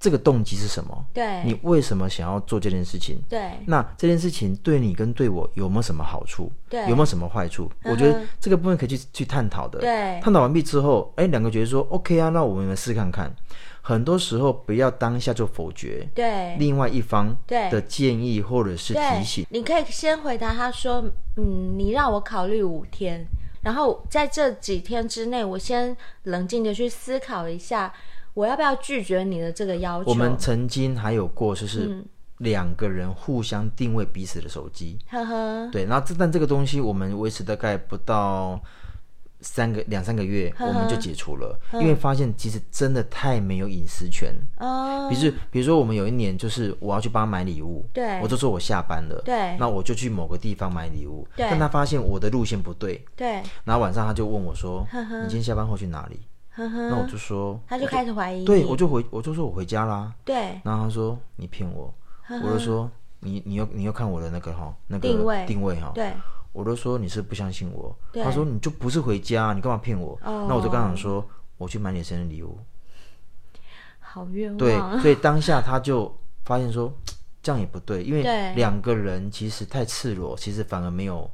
[0.01, 1.07] 这个动机是什么？
[1.13, 3.23] 对，你为什么想要做这件事情？
[3.29, 6.51] 对，那这件事情对你跟对我有没有什么好处？
[6.69, 7.71] 对，有没有什么坏处？
[7.85, 9.79] 我觉得这个部分可以去去探讨的。
[9.79, 13.33] 对，探讨完毕之后，哎，两个觉得说 OK 啊，那我们来试看看。
[13.85, 16.57] 很多时候不要当下就否决，对。
[16.57, 21.05] 另外一方的建议或者是提醒，你可以先回答他说
[21.37, 23.27] ：“嗯，你让我考虑五天，
[23.63, 27.93] 然后在这几天之内，我先冷静的去思考一下，
[28.35, 32.05] 我要不要拒绝你的这个要求。”我们曾经还有过，就是
[32.39, 38.61] 两个人互相定位彼此的手机，呵呵，对，然后这但这个东西我们维持大概不到
[39.43, 44.35] 三个两三个月，我们就解除了，因为发现其实真的太没有隐私权。
[44.59, 56.21] 哦，比如比如说我们有一年就是我要去帮他买礼物，对，我就说我下班了，对，那我就去某个地方买礼物，对，但他发现我的路线不对，对，然后晚上他就问我说，你今天下班后去哪里？
[56.57, 61.93] 那我就说，他就开始怀疑，对，我就回我就说我回家啦，对，然后他说你骗我，
[62.29, 65.47] 我就说你你又你又看我的那个哈那个定位。
[65.47, 66.13] 定位哈，对。
[66.53, 70.13] 我都说你是不相信我，他说你就不是回家，你干嘛骗我？
[70.23, 72.59] 哦、那我就刚想说，我去买你生日礼物，
[74.01, 74.59] 好冤枉。
[74.59, 76.93] 对， 所以当下他就发现说
[77.43, 78.55] 这样也不对，因为对。
[78.55, 81.31] 两个人其实太赤裸，其实反而没有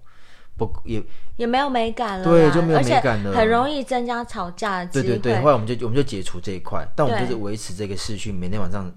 [0.57, 1.02] 不也
[1.37, 5.07] 也没有美感了，对，就没有美感了，很容易增加吵架的机会。
[5.09, 8.88] 对对对，后来我们就我们就解除这一块，但我们就是维持这个视讯，每天晚上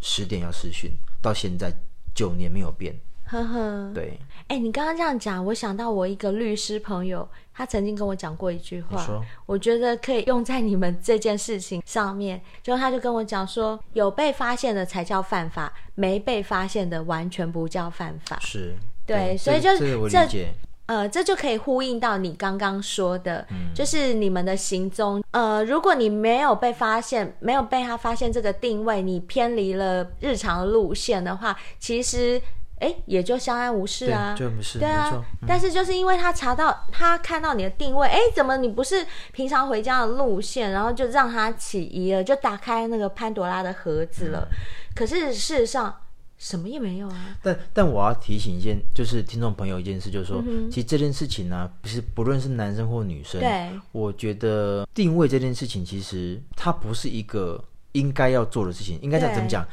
[0.00, 1.72] 十点要视讯，到现在
[2.14, 2.94] 九年没有变。
[3.30, 12.40] 呵呵，对，哎、欸，你刚刚这样讲，我想到我一个律师朋友，他曾经跟我讲过一句话，我觉得可以用在你们这件事情上面。
[12.60, 18.36] 就他就跟我讲说，有被发现的才叫犯法，没被发现的完全不叫犯法。
[18.40, 18.74] 是，
[19.06, 20.52] 对，对所以就这个我理解。
[20.86, 25.22] 呃，这就可以呼应到你刚刚说的，嗯、就是你们的行踪。
[25.30, 32.42] 呃，如果你没有被发现，没有被他发现这个定位，你偏离了日常的路线的话，其实。
[32.80, 35.10] 哎，也就相安无事啊，对，就不是，对啊。
[35.12, 44.48] 嗯、但是就是因为他查到，他看到你的定位，哎，怎么你不是平常回家的路线，然后就让他起疑了，就打开那个潘多拉的盒子了。
[44.50, 44.56] 嗯、
[44.94, 45.94] 可是事实上
[46.38, 47.36] 什么也没有啊。
[47.42, 57.62] 但但我要提醒一件，就是听众朋友一件事，就是说，嗯、其实这件事情呢、啊，不是不论是男生或女生，对，我觉得定位这件事情，其实它不是一个
[57.92, 58.98] 应该要做的事情。
[59.02, 59.66] 应该讲怎么讲？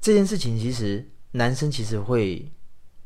[0.00, 1.04] 这件事情其实。
[1.34, 2.50] 男生其实会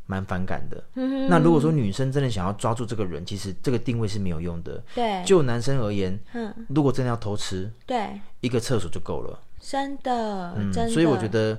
[0.07, 0.85] 蛮反感的。
[0.95, 4.83] 嗯，那如果说女生真的想要抓住这个人，其实这个定位是没有用的。
[4.95, 9.39] 对，就男生而言，嗯，如果真的要偷吃，对，一个厕所就够了。
[9.61, 10.91] 真的，嗯，真的。
[10.91, 11.59] 所以我觉得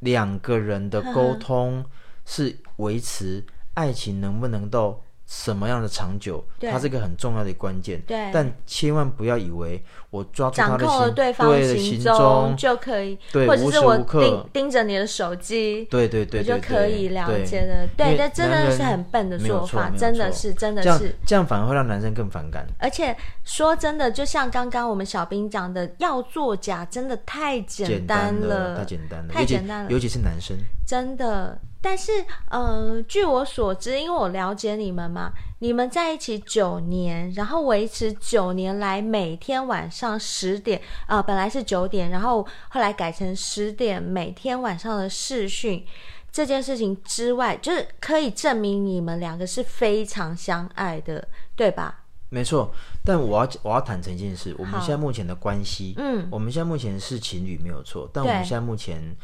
[0.00, 1.84] 两个人的沟通
[2.24, 5.00] 是维持爱情能不能到
[5.30, 8.02] 什么样的长久，它是一个很重要的关键。
[8.04, 17.86] 对，但千万不要以为我抓住他的掌控了对方的行踪就可以，对，或者是我盯盯着你的手机，对对对，就可以了解的。
[17.96, 21.14] 对，这真的是很笨的做法，真的是真的是。
[21.24, 22.66] 这样，反而会让男生更反感。
[22.80, 30.56] 而且说真的，就像刚刚我们小兵讲的，要作假真的太简单了，太简单了，太简单了，尤其是男生，
[30.90, 31.56] 真的。
[31.80, 32.12] 但是，
[32.50, 45.86] 呃，据我所知，因为我了解你们嘛，你们在一起九年，然后维持九年来每天晚上十点，啊、呃，本来是九点，然后后来改成十点，每天晚上的视讯
[46.32, 52.00] 这件事情之外，就是可以证明你们两个是非常相爱的，对吧？
[52.28, 52.70] 没错，
[53.04, 59.16] 但我要我要坦诚一件事，我们现在目前的关系，嗯，我们现在目前是情侣没有错，但我们现在目前。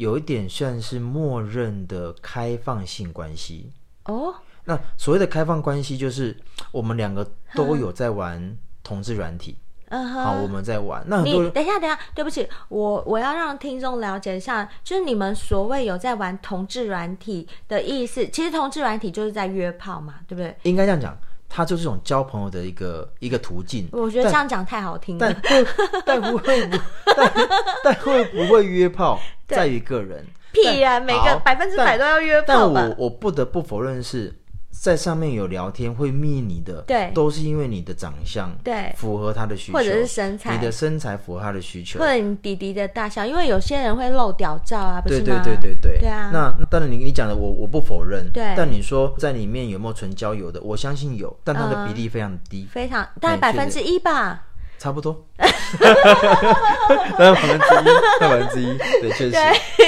[0.00, 3.70] 有一点算是默认的开放性关系
[4.06, 4.34] 哦。
[4.64, 6.34] 那所谓的开放关系，就是
[6.72, 7.22] 我们两个
[7.54, 9.58] 都有在玩同志软体。
[9.90, 11.04] 嗯哼，好，我们在玩。
[11.06, 20.56] 那你等一下，等一下，对不起，我我要让听众了解一下，就是你们所谓有在玩同志软体的意思，其实同志软体就是在约炮嘛，对不对？
[20.62, 21.14] 应该这样讲。
[21.50, 23.88] 它就是一种交朋友的一个一个途径。
[23.92, 25.34] 我觉得这样讲太好听了。
[25.42, 25.66] 但
[26.06, 26.78] 但会不会不
[27.16, 27.32] 但
[27.84, 30.24] 但会不会约炮在于个人。
[30.52, 30.98] 屁啊！
[30.98, 32.72] 每个百分之百都要约炮吧。
[32.74, 34.39] 但我我不得不否认是。
[34.80, 45.42] 在上面有聊天会密你的，对，都是因为你的长相，对，符合他的需求，或者是身材，你的身材符合他的需求，或者你弟弟的大小，因为有些人会露屌照啊，不是吗？
[45.44, 46.30] 对对对对对，对啊。
[46.32, 48.54] 那当然，你你讲的我我不否认，对。
[48.56, 50.58] 但你说在里面有没有纯交友的？
[50.62, 54.44] 我相信有，但它的比例非常低，非常大概百分之一吧，
[54.78, 59.30] 差不多， 大概百分之一，百分之一，对，确实，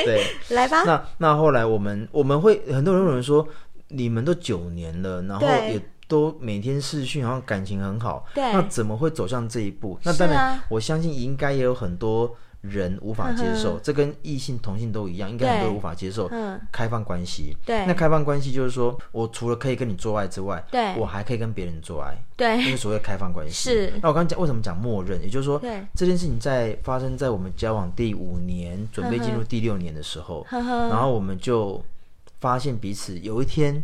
[0.04, 0.82] 对，来吧。
[0.84, 3.48] 那那后来我们我们会很多人有人说。
[3.92, 9.98] 你们都九年了，然后也都每天视讯，然后感情很好，对，那怎么会走向这一步？
[10.02, 16.30] 那当然，我相信应该也有很多人无法接受，这跟异性同性都一样，应该很多人无法接受
[16.70, 17.56] 开放关系。
[17.64, 23.70] 对，那开放关系就是说我除了可以跟你做爱之外，对，我还可以跟别人做爱，对，就是所谓开放关系。
[23.70, 23.92] 是。
[24.02, 31.82] 那我刚刚讲为什么讲默认，也就是说，对，这件事情在发生在我们交往第五年，准备进入第六年的时候，然后我们就。
[32.42, 33.80] 发现彼此有一天，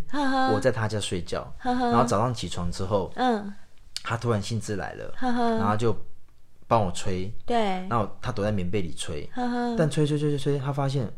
[0.53, 3.55] 我在他家睡觉，然后早上起床之后，嗯，
[4.03, 5.97] 他突然兴致来了，然后就
[6.66, 7.57] 帮我吹，对，
[7.89, 9.30] 然后他躲在棉被里吹，
[9.78, 11.09] 但吹吹吹吹吹，他发现，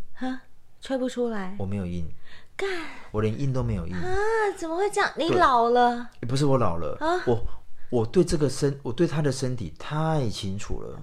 [0.83, 2.07] 吹不出来，我没有印，
[2.55, 2.69] 干，
[3.11, 4.05] 我连印都没有印啊，
[4.55, 5.11] 怎么会这样？
[5.17, 6.11] 你老了？
[6.29, 7.47] 不是我老了，我
[7.89, 10.99] 我对这个身，我对他的身体太清楚了，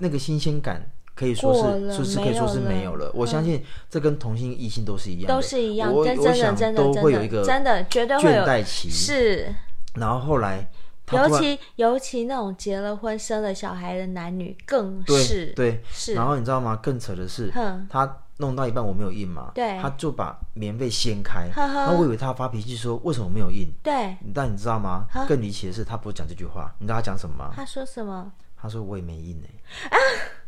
[0.00, 0.84] 那个新鲜感
[1.20, 3.10] 可以说是，就是可以说是没有了。
[3.12, 9.54] 我相信这跟同性异性都是一样的，都是一样，我真的想真的都会有一个真的绝对会有倦怠期，是。
[9.96, 10.66] 然后后来，
[11.12, 16.14] 尤其尤其那种结了婚生了小孩的男女更是对，是。
[16.14, 16.74] 然后你知道吗？
[16.82, 17.52] 更扯的是，
[17.90, 18.16] 他。
[18.40, 25.06] 弄到一半我没有印嘛，对，他就把棉被掀开，然后我以为他发脾气说为什么没有印，对，但你知道吗？
[25.28, 27.50] 更离奇的是他不讲这句话，你知道他讲什么吗？
[27.54, 28.32] 他说什么？
[28.56, 29.46] 他说我也没印呢。
[29.90, 29.96] 啊，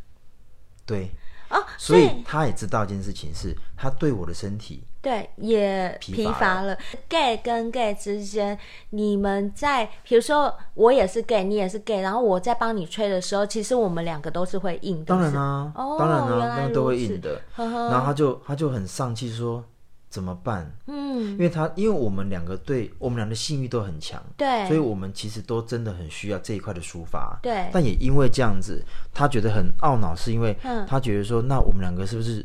[0.87, 1.11] 对。
[1.51, 6.75] 哦，所以他也知道一件事情是，他对我的身体对也疲乏了。
[7.11, 8.59] gay 跟 gay 之间，
[8.89, 15.05] 你们在比如说我也是 gay，你也是 gay，然后我在帮你吹的时候，其实我们两个都是会硬的。
[15.05, 17.43] 当然啊，哦，当然啊，原来都会硬的。
[17.55, 19.63] 呵呵，然后他就他就很丧气说。
[20.13, 20.71] 怎么办？
[20.89, 27.71] 嗯，因为他，因为我们两个对我们俩的性欲都很强，对，所以我们其实都真的很需要这一块的抒发，对。
[27.73, 28.85] 但也因为这样子，
[29.15, 30.55] 他觉得很懊恼，是因为
[30.87, 32.45] 他觉得说，那我们两个是不是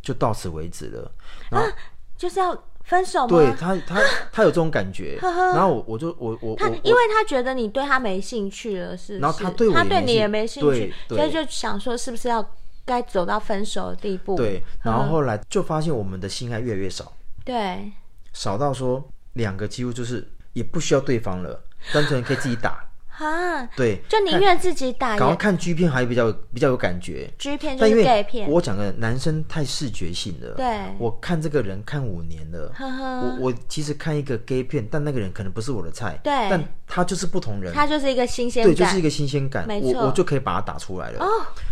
[0.00, 1.12] 就到此为止了？
[1.50, 1.72] 然后、啊、
[2.16, 3.28] 就是要分手吗？
[3.28, 4.00] 对他，他
[4.32, 5.18] 他有这种感觉。
[5.20, 9.18] 然后我我就我我他，因为他觉得你对他没兴趣了，是，是？
[9.18, 12.42] 然后他对我他对你也没兴趣，所以就想说，是不是要
[12.84, 14.36] 该走到分手的地步？
[14.36, 14.62] 对。
[14.82, 17.12] 然后后来就发现我们的性爱越来越少。
[17.44, 17.92] 对，
[18.32, 21.62] 少到说两个几乎就是也不需要对方了，
[21.92, 22.84] 单纯可以自己打。
[23.16, 25.16] 哈，对，就宁愿自己打。
[25.16, 28.50] 然后看 G 片还比较比较有感觉，G 片就是 gay 片。
[28.50, 41.24] 我讲的男生太视觉性了，对，我看这个人看五年了，呵呵，我我其实看一个 gay 片，但那个人可能不是我的菜，对，但他就是不同人，他就是一个新鲜感，对，就是一个新鲜感，没错，我我就可以把它打出来了。
[41.24, 41.28] 哦，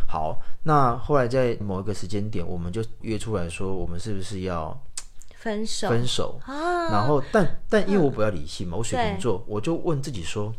[0.09, 4.81] 好，那后来在某一个时间点，我们就约出来说，我们是不是要？
[5.43, 10.55] 分手，分手，啊、然后但但因为我比较理性嘛，嗯、我水瓶座，我就问自己说：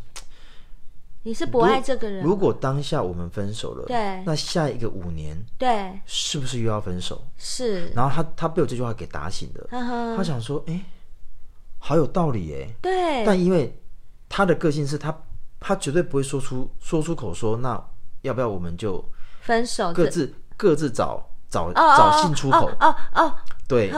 [1.26, 2.22] 你是不爱这个人？
[2.22, 7.26] 如果当下我们分手了，对，那下一个五年，对，是不是又要分手？
[7.38, 7.88] 是。
[7.94, 10.78] 然后他他被我这句话给打醒了，呵呵他想说：哎，
[11.78, 12.68] 好有道理哎。
[12.82, 13.24] 对。
[13.24, 13.74] 但因为
[14.28, 15.18] 他的个性是他
[15.58, 17.82] 他绝对不会说出说出口说，那
[18.20, 19.02] 要不要我们就
[19.40, 19.94] 分手？
[19.94, 22.70] 各自各自找找找性出口。
[22.80, 23.34] 哦哦。
[23.66, 23.90] 对，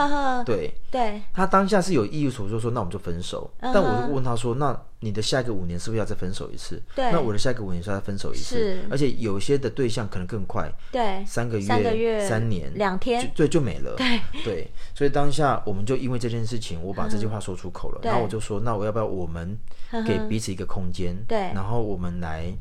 [0.44, 3.50] 对，对，他当下是有意所说说，那我们就分手。
[3.60, 3.72] Uh.
[3.74, 6.80] 但我就问他说，那你的下一个五年是不是要再分手一次？
[6.94, 8.56] 对，那我的下一个五年是要再分手一次。
[8.56, 13.96] 是，而且有些的对象可能更快，对，三个月、三个月、三年、两天，对，就没了。
[13.96, 17.98] 对，对，所以当下我们就因为这件事情，我把这句话说出口了。
[18.00, 19.58] 对然后我就说，那我要不要我们
[20.06, 21.16] 给彼此一个空间？
[21.26, 22.52] 对，然后我们来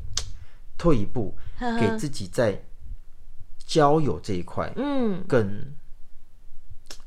[0.76, 1.36] 退一步，
[1.78, 2.60] 给自己在
[3.64, 5.48] 交友这一块，嗯，更。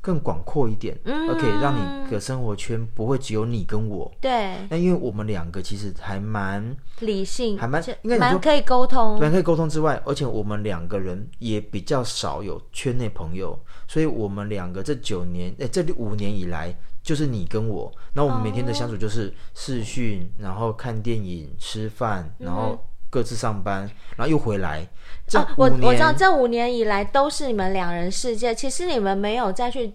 [0.00, 4.10] 更广阔一点，嗯，OK，让你的生活圈不会只有你跟我。
[4.20, 22.78] 对，那因为我们两个其实还蛮理性，还蛮应该蛮可以沟通，蛮可以沟通之外，而且我们两个人也比较少有圈内朋友，所以我们两个这九年，哎，这五年以来就是你跟我，那我们每天的相处就是视讯，哦、然后看电影、吃饭，然后。
[23.10, 23.80] 各自上班，
[24.16, 24.86] 然后又回来。
[25.34, 28.54] 哦，我我知道，这五年以来都是你们两人世界。
[28.54, 29.92] 其实你们没有再去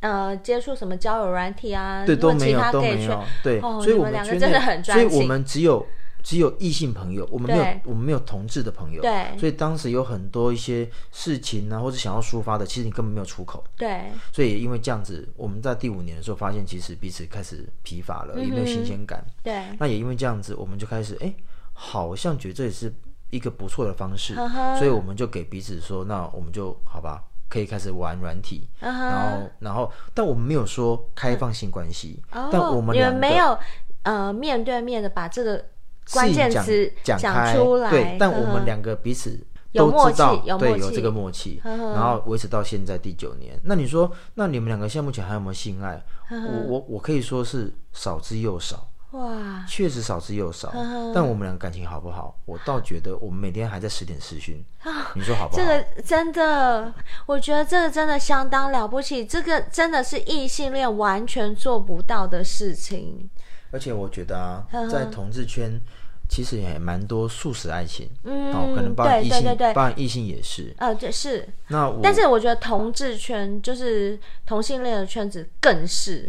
[0.00, 3.24] 呃接触什么交友软体啊，对，都没有，都没有。
[3.42, 5.08] 对，哦、所以我们两个真的很专情。
[5.08, 5.86] 所以我们只有
[6.22, 9.00] 只有异性朋友，我们没有我们没有同志的朋友。
[9.00, 13.64] 对，所以当时有很多一些事情啊，或者想要抒发的，其实你根本没有出口。
[13.78, 14.02] 对，
[14.32, 19.24] 所以也因为这样子，我们在第五年的时候发现，其实彼此开始疲乏了，也没有新鲜感。
[19.42, 21.32] 对，那也因为这样子，我们就开始哎。
[21.74, 22.92] 好像觉得这也是
[23.30, 24.78] 一个不错的方式，uh.
[24.78, 28.86] 所以我们就给彼此说，那我们就好吧，可以开始玩软体，uh.
[28.86, 32.48] 然后，然后，但我们没有说开放性关系，uh.
[32.52, 33.58] 但我们两个没有
[34.04, 35.64] 呃面对面的把这个
[36.12, 39.36] 关键词讲，讲出来，对，但我们两个彼此
[39.72, 41.76] 都知道，对，有这个默契，uh.
[41.92, 43.60] 然后维持到现在第九年。
[43.64, 46.00] 那你说，那你们两个现在目前还有没有性爱
[46.30, 46.46] ？Uh.
[46.46, 48.88] 我我我可以说是少之又少。
[49.14, 52.36] 哇，确实少之又少，呵呵，但我们俩感情好不好？
[52.46, 55.62] 我倒觉得我们每天还在十点视讯，啊、你说好不好？
[55.62, 56.92] 这个真的，
[57.26, 63.30] 我觉得这个真的相当了不起，这个真的是异性恋完全做不到的事情。
[63.70, 65.80] 而且我觉得啊，在同志圈
[66.28, 71.48] 其实也蛮多素食爱情，嗯，哦，可能包含异性，对对对对，包含异性也是，呃，对是。
[71.68, 76.28] 那我但是我觉得同志圈就是同性恋的圈子更是。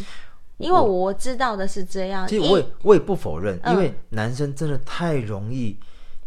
[0.58, 5.78] 因为我知道的是这样，其实我也我也不否认，因为男生真的太容易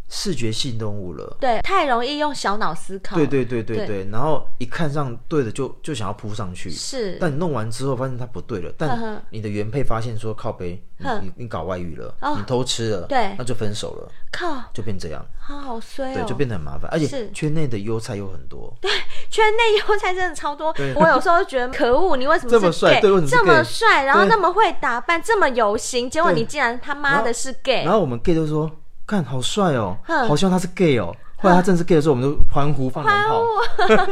[0.09, 4.09] 视觉性动物了，对，太容易用小脑思考，对对对对对，对。
[4.11, 18.91] 然后一看上对的就就想要扑上去，是，但你弄完之后发现它不对了，但你的原配发现说靠北，你你搞外遇了，哦、你偷吃了，对，那就分手了，靠，就变这样，好好衰哦，对，就变得很麻烦，而且圈内的优菜有很多，对，
[19.31, 28.71] 圈内优菜真的超多，我有时候觉得可恶，你为什么这么帅，对，这么帅，然后那么会打扮，这么有型，结果你竟然他妈的是 gay，然后我们 gay 都说。
[29.09, 31.17] 看好帅哦，好希望他是 gay 哦。
[31.39, 33.43] 后来他正式 gay 的时候，我们就欢呼放鞭炮。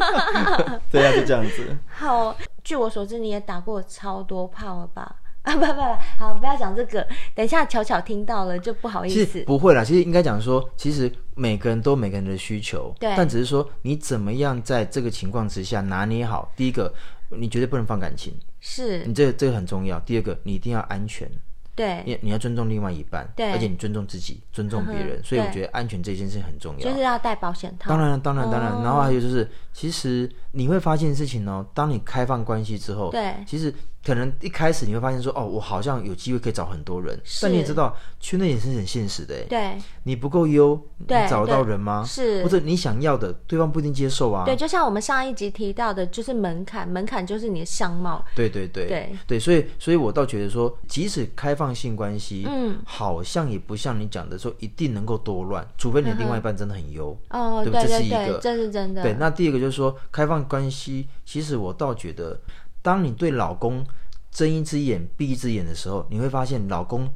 [0.90, 1.76] 对啊，就这样子。
[1.86, 2.34] 好，
[2.64, 5.16] 据我所知，你也打过超多炮了吧？
[5.42, 5.80] 啊，不不不，
[6.18, 7.06] 好，不要讲这个。
[7.34, 9.44] 等一下巧巧听到了就不好意思。
[9.44, 13.12] 不会啦，其实应该讲说，其实每个人都有每个人的需求，对。
[13.16, 16.50] 但只是说你怎么样在这个情况之下拿捏好。
[16.56, 16.90] 第一个，
[17.28, 20.00] 你绝对不能放感情，是你这个这个很重要。
[20.00, 21.30] 第二个，你一定要安全。
[21.76, 27.90] 对，你你要尊重另外一半，对，而且你尊重自己，尊重别人，所以我觉得安全这件事很重要，就是要带保险套。
[27.90, 28.82] 当然，当然，当然。
[28.82, 33.72] 然后还有就是，其实你会发现事情哦，当你开放关系之后，对，其实
[34.06, 42.04] 可能一开始你会发现说，哦，我好像有机会可以找很多人，但你也知道，圈内也是很现实的，对，你不够优，你找得到人吗？
[42.06, 44.44] 是，或者你想要的，对方不一定接受啊。
[44.44, 48.24] 对，就像我们上一集提到的，就是门槛，门槛就是你的相貌。
[48.36, 52.44] 对对对对对，所以所以我倒觉得说，即使开放性关系。
[52.46, 59.02] 嗯，好像也不像你讲的说一定能够多乱，除非你的另外一半真的很优哦，对，这是一个，这是真的。
[59.02, 62.38] 对，那第二个就是说开放关系，其实我倒觉得，
[62.86, 63.84] 当你对老公
[64.30, 67.10] 睁一只眼闭一只眼的时候，你会发现老公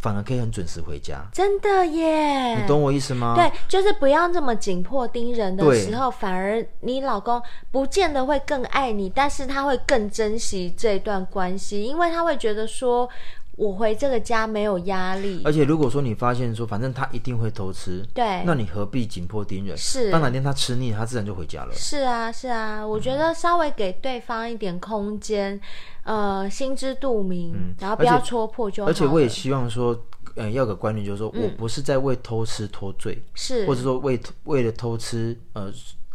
[0.00, 1.24] 反而可以很准时回家。
[1.32, 3.36] 真的耶，你懂我意思吗？
[3.36, 13.08] 对，就是不要这么紧迫盯人的时候，反而你老公不见得会更爱你，但是他会更珍惜这段关系，因为他会觉得说。
[13.56, 19.76] 我回这个家没有压力，而且如果说你发现说，反正他一定会偷吃，对，那你何必紧迫盯人？
[19.76, 21.72] 是，当哪天他吃腻，他自然就回家了。
[21.74, 25.60] 是啊，是啊，我觉得稍微给对方一点空间，
[26.04, 28.90] 嗯、呃，心知肚明，嗯、然后不要戳破就好。
[28.90, 29.96] 而且我也希望说，
[30.34, 35.70] 呃，要个观念就是说，嗯、我不是在为偷吃脱罪，是，或者说为为了偷吃，呃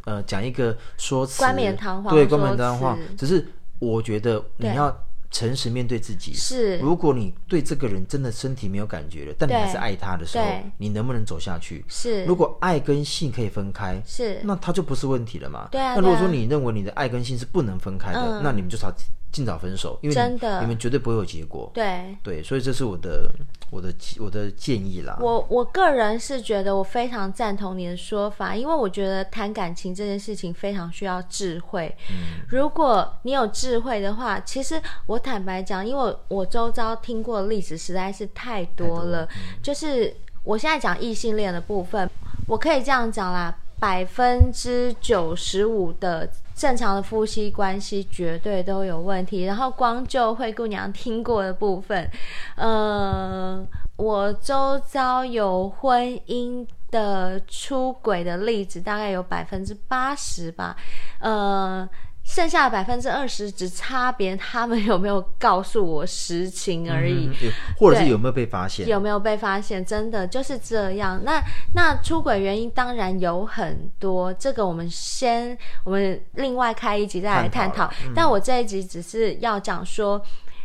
[0.06, 4.92] 呃，讲一个说辞，冠冕堂皇，对，冠冕堂皇，只是我觉得你要。
[5.30, 6.78] 诚实面对自己是。
[6.80, 10.46] 如果你对这个人真的身体没有感觉了，但你还是爱他的时候，
[10.78, 11.84] 你能不能走下去？
[11.88, 12.24] 是。
[12.26, 15.68] 如果爱跟性可以分开，是，那他就不是问题了嘛？
[15.72, 15.96] 对啊。
[15.96, 18.92] 那如果说你认为你的爱跟性是不能分开的，那你们就朝
[19.32, 21.70] 尽早分手，因为真的你们绝对不会有结果。
[21.74, 23.30] 对对，所以这是我的
[23.70, 25.18] 我的我的建议啦。
[25.22, 31.94] 我我个人是觉得我非常赞同你的说法，因为我觉得谈感情这件事情非常需要智慧。
[32.10, 39.26] 嗯，如果你有智慧的话，其实我坦白讲，因为我周遭听过的例子实在是太多了。
[39.26, 40.12] 多嗯、就是
[40.44, 42.10] 我现在讲异性恋的部分，
[42.48, 46.28] 我可以这样讲啦，百分之九十五的。
[46.58, 52.10] 正常的夫妻关系绝对都有问题，然后光就灰姑娘听过的部分，
[52.56, 53.64] 呃，
[53.96, 60.76] 我周遭有婚姻的出轨的例子，大概有百分之八十吧，
[61.20, 61.88] 呃。
[62.28, 68.86] 剩下的百分之二十只差别他们有没有告诉我实情而已，嗯、或者是有没有被发现？
[68.86, 69.84] 有没有被发现？
[69.84, 71.24] 真的就是这样。
[71.24, 71.42] 那
[71.74, 77.88] 那出轨原因当然有很多，这个我们先我们另外开一集再来探讨。
[77.88, 80.22] 探讨嗯、但我这一集只是要讲说，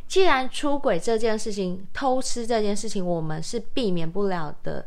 [0.08, 4.84] 既然出轨这件事情、偷吃这件事情，我们是避免不了的。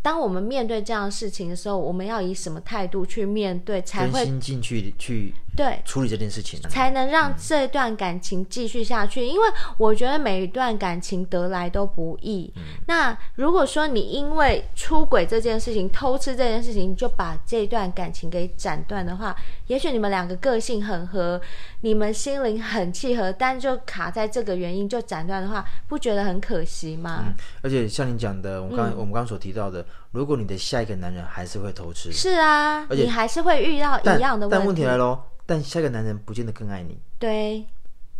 [0.00, 9.20] 当我们面对这样的事情的时候，我们要以什么态度去面对，才会进去去对处理这件事情，才能让这段感情继续下去。
[9.20, 9.46] 嗯、因为
[9.76, 12.50] 我觉得每一段感情得来都不易。
[12.56, 19.36] 嗯、那如果说你因为出轨这件事情、偷吃这件事情，就把这段感情给斩断的话，
[19.66, 21.40] 也许你们两个个性很合，
[21.82, 27.24] 你们心灵很契合，但就卡在这个原因就斩断的话，不觉得很可惜吗？
[27.26, 29.84] 嗯、而且像你讲的，我们刚、嗯、我们刚刚所提到的。
[30.12, 34.56] 如果你的下一个男人还是会偷吃，是啊，而且你还是会遇到一样的问题。
[34.56, 37.66] 但问题来喽，但下一个男人不见得更爱你，对，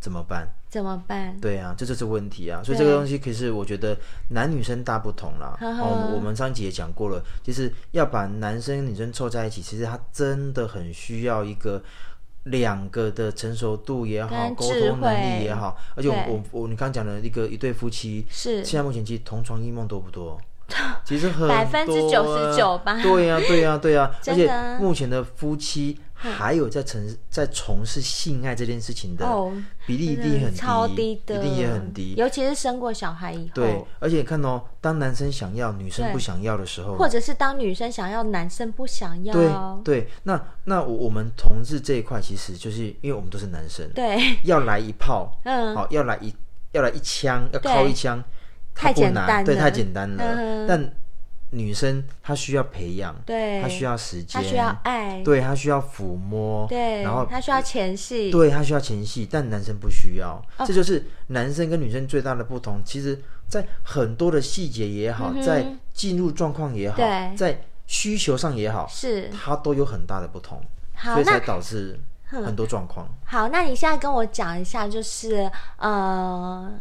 [0.01, 0.49] 怎么办？
[0.71, 1.39] 怎么办？
[1.39, 2.63] 对啊，这就是问题啊。
[2.65, 3.95] 所以这个东西可是我觉得
[4.31, 5.59] 男女生大不同啦。
[5.61, 11.83] 然后呵、哦、我们上一集也讲过了，就是要把男生女生凑在一起，其实他真的很需要一个
[12.45, 15.77] 两个的成熟度也好，沟通能力也好。
[15.95, 20.41] 而且我我我你刚刚讲的一个一对夫妻，是现在目前其实同床异梦多不多？
[21.05, 23.01] 其实百分之九十九吧。
[23.03, 24.15] 对呀、啊，对呀、啊， 对呀、啊。
[24.27, 29.27] 而且目前的夫妻还有在从在从事性爱这件事情的
[29.87, 32.15] 比例一定很低，超低的，一定也很低。
[32.17, 33.55] 尤其是生过小孩以后。
[33.55, 39.33] 对，而且看哦，当男生想要，女生不想要的时候，或者是当女生想要，男生不想要。
[39.33, 39.51] 对
[39.85, 46.33] 对，那那我我们同志这一块，其实就是因为我们都是男生，对，要来一炮，嗯，好，要来一
[46.71, 48.23] 要来一枪，要靠一枪，
[48.75, 50.93] 太简单了，对，太简单了，但。
[51.55, 62.81] 女生她需要培养，对，她需要时间，她需要爱，对，她需要抚摸，对，然后她需要前戏，对，她需要前戏，但男生不需要，哦、这就是男生跟女生最大的不同。
[62.83, 66.97] 其实，在很多的细节也好，嗯、在进入状况也好，
[67.37, 70.59] 在需求上也好，是它都有很大的不同，
[71.03, 73.07] 所以才导致很多状况。
[73.27, 76.81] 好，那你现在跟我讲一下，就是呃。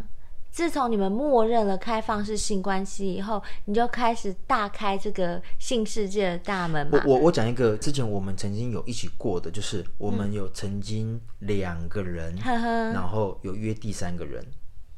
[0.51, 7.01] 自从你们默认了开放式性关系以后，你就开始大开这个性世界的大门嘛？
[7.05, 14.45] 我我我讲一个，之前我们曾经有一起过的，就是我们有曾经两个人，嗯、然后有约第三个人，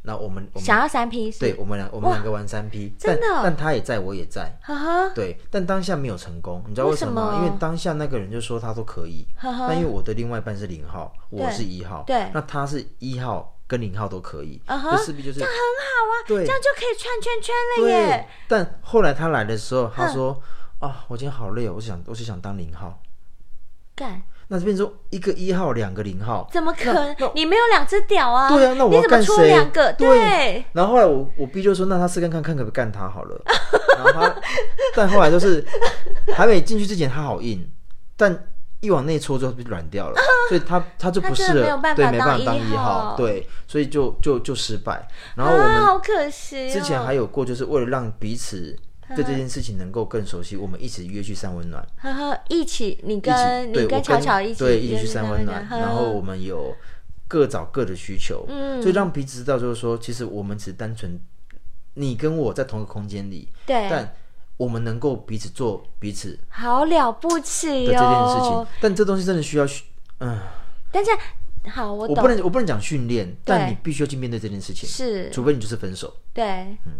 [0.04, 7.32] 那我们，我们想要三 P，对，我们两我们两个玩三 P，真的，但他也在我也在，呵呵对，但当下没有成功，你知道为什么吗？
[7.32, 7.38] 么？
[7.38, 13.50] 因为当下那个人就说他都可以，呵呵但因为我的另外一半是零号，我是一号，对，那他是一号。
[13.66, 18.28] 跟零号都可以，这势必就是这样很好啊，对，这样就可以串圈圈了耶。
[18.48, 20.40] 但后来他来的时候，他说
[20.80, 23.02] ：“啊，我今天好累哦，我想，我是想当零号。”
[23.96, 24.22] 干，
[24.54, 27.16] 那这边说一个一号，两个零号，怎么可能？
[27.34, 28.48] 你没有两只屌啊？
[28.48, 29.48] 对啊，那我要干谁？
[29.48, 30.64] 两个对。
[30.74, 33.42] 然后后来我我 B 就说：“那他试看看看可不可以干他好了。
[33.98, 34.36] ”然后他，
[34.96, 35.66] 但后来就是
[36.36, 37.68] 还没进去之前，他好硬，
[38.16, 38.48] 但。
[38.84, 40.16] 一往内戳就软掉了，
[40.50, 41.54] 所以他他就不适合，
[41.96, 45.08] 对，没办法当一号，对，所以就就就失败。
[45.38, 48.78] 然后我们好可惜，之前还有过，就是为了让彼此
[49.16, 56.76] 对这件事情能够更熟悉，我们一起约去三温暖，呵呵，一起你跟你跟巧巧一起对一起去三温暖，然后我们有
[57.28, 61.20] 各找各的需求，嗯，所以让彼此知道就是说，其实我们只是单纯
[61.96, 64.14] 你跟我在同一个空间里，对，但。
[64.56, 69.84] 我们能够彼此做彼此，好了不起的这件事情，但这东西真的需要训，
[70.20, 70.40] 嗯。
[70.92, 71.10] 但是，
[71.72, 76.16] 好，我我不能我不能讲训练，但你必须要去面对这件事情，是，除非你就是分手。
[76.34, 76.46] 对，
[76.86, 76.94] 嗯。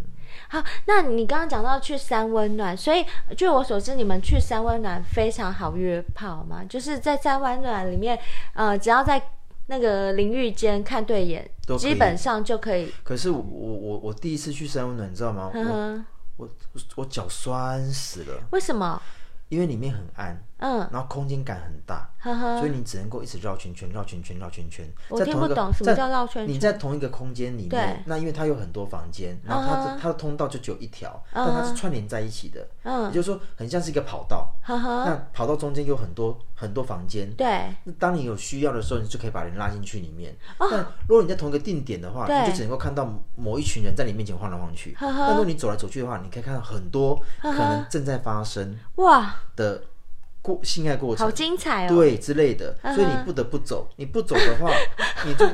[0.54, 3.04] 好，那你刚刚讲到去三温暖，所以
[3.36, 6.64] 据我所知，你们去三温暖非常好约炮嘛？
[6.66, 8.20] 就是在三温暖里面，
[8.54, 9.20] 呃，只要在
[9.66, 11.50] 那个淋浴间看对眼，
[11.80, 12.94] 基本上就可以。
[13.04, 15.50] 可是我我我第一次去三温暖，你知道吗？
[15.56, 16.06] 嗯。
[16.38, 16.48] 我
[16.96, 19.02] 我脚酸死了，为什么？
[19.50, 24.90] 因为里面很暗，嗯，然后空间感很大，呵呵，所以你只能够一直绕圈圈，绕圈圈，绕圈圈。
[25.10, 26.56] 我听不懂什么叫绕圈圈。
[26.56, 34.50] 你在同一个空间里面，那因为它有很多房间，然后它的它的通道就只有一条，但它是串联在一起的，嗯，也就是说很像是一个跑道。
[34.66, 37.68] 那跑道中间有很多很多房间，对。
[37.84, 40.34] 那当你有需要的时候，你就可以把人拉进去里面。
[40.58, 43.06] 但如果你在同一个定点的话，你就只能够看到
[43.36, 44.96] 某一群人在你面前晃来晃去。
[44.98, 49.84] 但如果你走来走去的话，你可以看到很多可能正在发生哇的。
[50.44, 53.90] 过性爱过程好精彩哦，对之类的，所以你不得不走。
[53.96, 54.70] 你不走的话，
[55.26, 55.48] 你就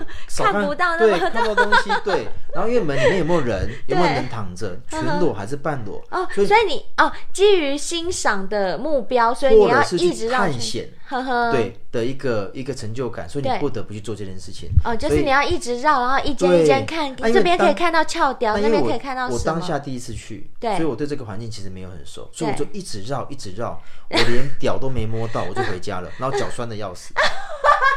[0.43, 1.91] 看不到那么多看到东西。
[2.03, 6.03] 对，然后因为门里面有没有人，有没有人 躺着，全裸还是半裸？
[6.09, 10.89] 哦，所以你哦，基于欣赏的目标，所以你要一直探险。
[11.09, 14.69] 呵呵，对的一个一个成就感，所以你不得不去做这件事情。
[14.85, 19.27] 哦，就是你要一直绕，然后一间一间看，这边可以看到翘雕，那边可以看到？
[19.27, 23.81] 我当下第一次去，对，所以我对这个环境其实没有很熟，所以我就一直绕，一直绕，
[24.11, 27.13] 我连 屌都没摸到，我就回家了，然后脚酸的要死。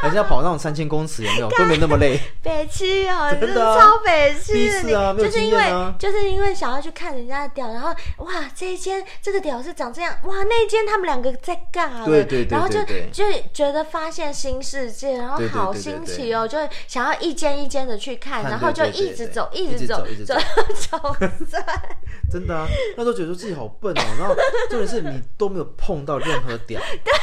[0.03, 1.49] 人家跑那种三千公尺有没有？
[1.57, 2.19] 都没那么累。
[2.41, 12.79] 北七哦，真的超北七的，就是因为就是因为想要去看人家的屌，然后哇，这一间这个屌是长这样，哇，那一间他们两个在尬，对对对，然后就。
[13.11, 13.23] 就
[13.53, 21.15] 觉得发现新世界，然后好新奇哦，就想要一间一间的去看，然后就一直走，一直走，一直走，走
[21.49, 21.63] 在。
[22.31, 24.35] 真的啊，那时候觉得自己好笨哦，然后
[24.69, 27.13] 重点是你都没有碰到任何屌， 对，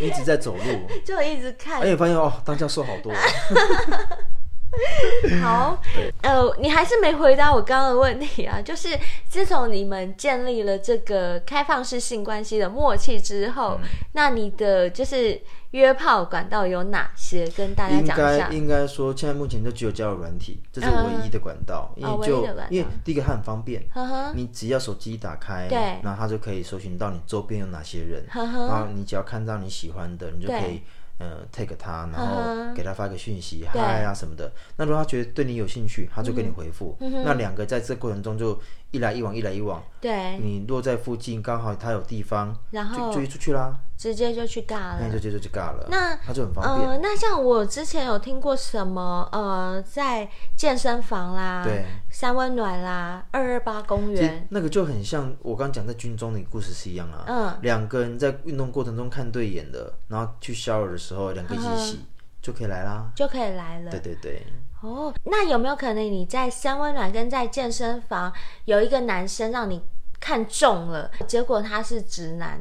[0.00, 3.12] 一直在走路， 就一直看，而且发现哦，当教授好多。
[5.42, 5.80] 好，
[6.22, 8.60] 呃，你还是没回答我刚刚的问题啊。
[8.64, 8.88] 就是
[9.28, 15.40] 自从你们建立了这个开放式性关系的默契之后，嗯、那你的就是
[15.72, 17.46] 约炮管道有哪些？
[17.48, 18.48] 跟大家讲一下。
[18.48, 21.92] 应该应该说，现在目前就只有交友软体，这是唯一的管道。
[21.96, 30.80] 嗯、因为就、哦、因为第一个它很方便，呵呵你只要手机一打开，对，然后它就可以搜寻到你周边有哪些人，然后你只要看到你喜欢的，你就可以。
[31.20, 34.50] 呃，take 他，然后给他发个讯息，嗨啊什么的。
[34.76, 36.96] 那如果他觉得对你有兴趣，他就跟你回复。
[36.98, 38.58] 那两个在这过程中就
[38.90, 39.82] 一来一往，一来一往。
[40.00, 40.38] 对。
[40.38, 43.78] 你落在附近，刚好他有地方，然后就就出去啦。
[44.00, 45.86] 直接就去尬了，那就直接就去尬了。
[45.90, 46.88] 那他就很方便。
[46.88, 50.26] 呃，那像我之前有听过什么呃，在
[50.56, 57.24] 健身房啦，对，三温暖啦，二二八公园，那个就很像我刚刚讲在军中的故事是一样啊。
[57.26, 62.06] 嗯，两个人在运动过程中看对眼的，然后去 shower 的时候，两个一起洗、嗯、
[62.40, 63.90] 就可以来啦，就可以来了。
[63.90, 64.42] 对对对。
[64.80, 68.32] 哦，那有没有可能你在三温暖跟在健身房
[68.64, 69.82] 有一个男生让你
[70.18, 72.58] 看中了，结果他是直男，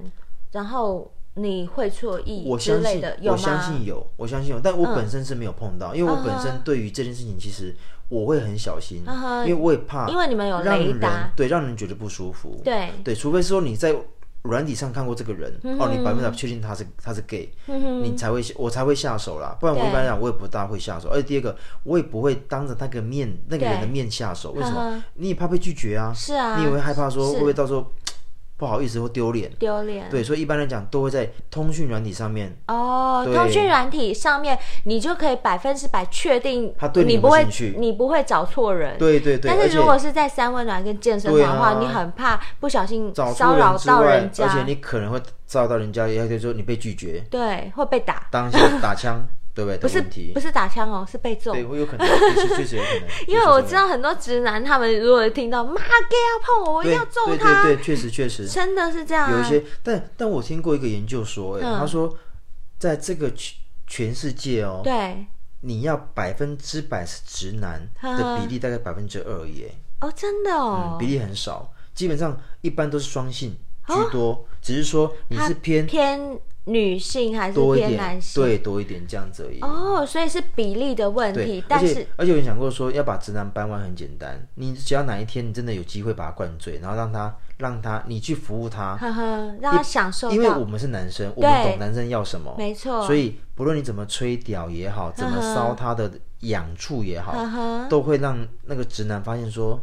[0.52, 1.10] 然后？
[1.42, 7.74] 你会错意之类的，我相信有，我相信有，但我本身是没有碰到，嗯、因为我本身对于这件事情，其实
[8.10, 13.96] 我会很小心，嗯、因为我也怕，因为你们有雷达，对，让人觉得不舒服，对，对，除非说你在
[14.42, 25.04] 软体上看过这个人，嗯、哦，你百分之百确定他是他是 gay，、嗯、你才会我才会下手啦，不然我一般来讲我也不大会下手，而且第二个我也不会当着那个面那个人的面下手，为什么？
[25.16, 27.86] 你也怕被拒绝啊，是啊，你也会害怕说会不会到时候。
[28.60, 29.50] 不好意思，会丢脸。
[29.58, 30.10] 丢脸。
[30.10, 32.54] 对，所以一般来讲都会在通讯软体上面。
[32.68, 37.48] 哦，通讯软体上面，你就可以百分之百确定他对你不会，
[37.78, 38.98] 你不会找错人。
[38.98, 39.50] 对对对。
[39.50, 47.24] 但是如果是在三温暖跟健身房的话，你很怕不小心骚扰到人家，而且你可能会骚扰到人家，也就是说你被拒绝。
[47.32, 48.28] 对，会被打。
[48.30, 49.26] 当下打枪。
[49.66, 49.78] 对不对？
[49.78, 51.52] 不是不是打枪哦，是被揍。
[51.52, 53.10] 对，会有可能，确实确实有可能。
[53.28, 57.64] 因为我知道很多直男，他们如果听到妈 gay 要碰我，我一定要揍他。
[57.64, 59.32] 对对对，确实确实，真的是这样。
[59.32, 62.16] 有一些，但但我听过一个研究说，哎，他说，
[62.78, 63.56] 在这个全
[63.88, 65.26] 全世界哦，对，
[65.62, 69.74] 你要百分之百是直男的比例大概百分之二耶。
[70.02, 73.52] 哦，真的哦，比例很少，基本上一般都是双性
[73.88, 76.40] 居多，只是说你是偏偏。
[76.70, 78.44] 女性还是偏男性？
[78.44, 79.60] 对，多一点这样子而已。
[79.62, 81.64] 哦，所以是比例的问题。
[81.68, 84.48] 但是，而且我想过说，要把直男掰弯很简单。
[84.56, 90.30] 你只要哪一天你真的有机会把他灌醉，然后让他让他你去服务他，呵呵，让他享受。
[90.32, 93.06] 因为我们是男生，我们懂男生要什么，没错。
[93.06, 96.12] 所以不论你怎么吹屌也好，怎么骚他的
[96.42, 99.82] 痒处也好，呵呵，都会让那个直男发现说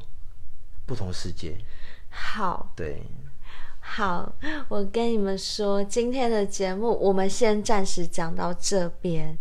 [0.86, 1.56] 不同世界。
[2.10, 3.02] 好，对。
[3.88, 4.30] 好，
[4.68, 9.38] 我跟你们说，今天的节目我们先暂时讲到这边。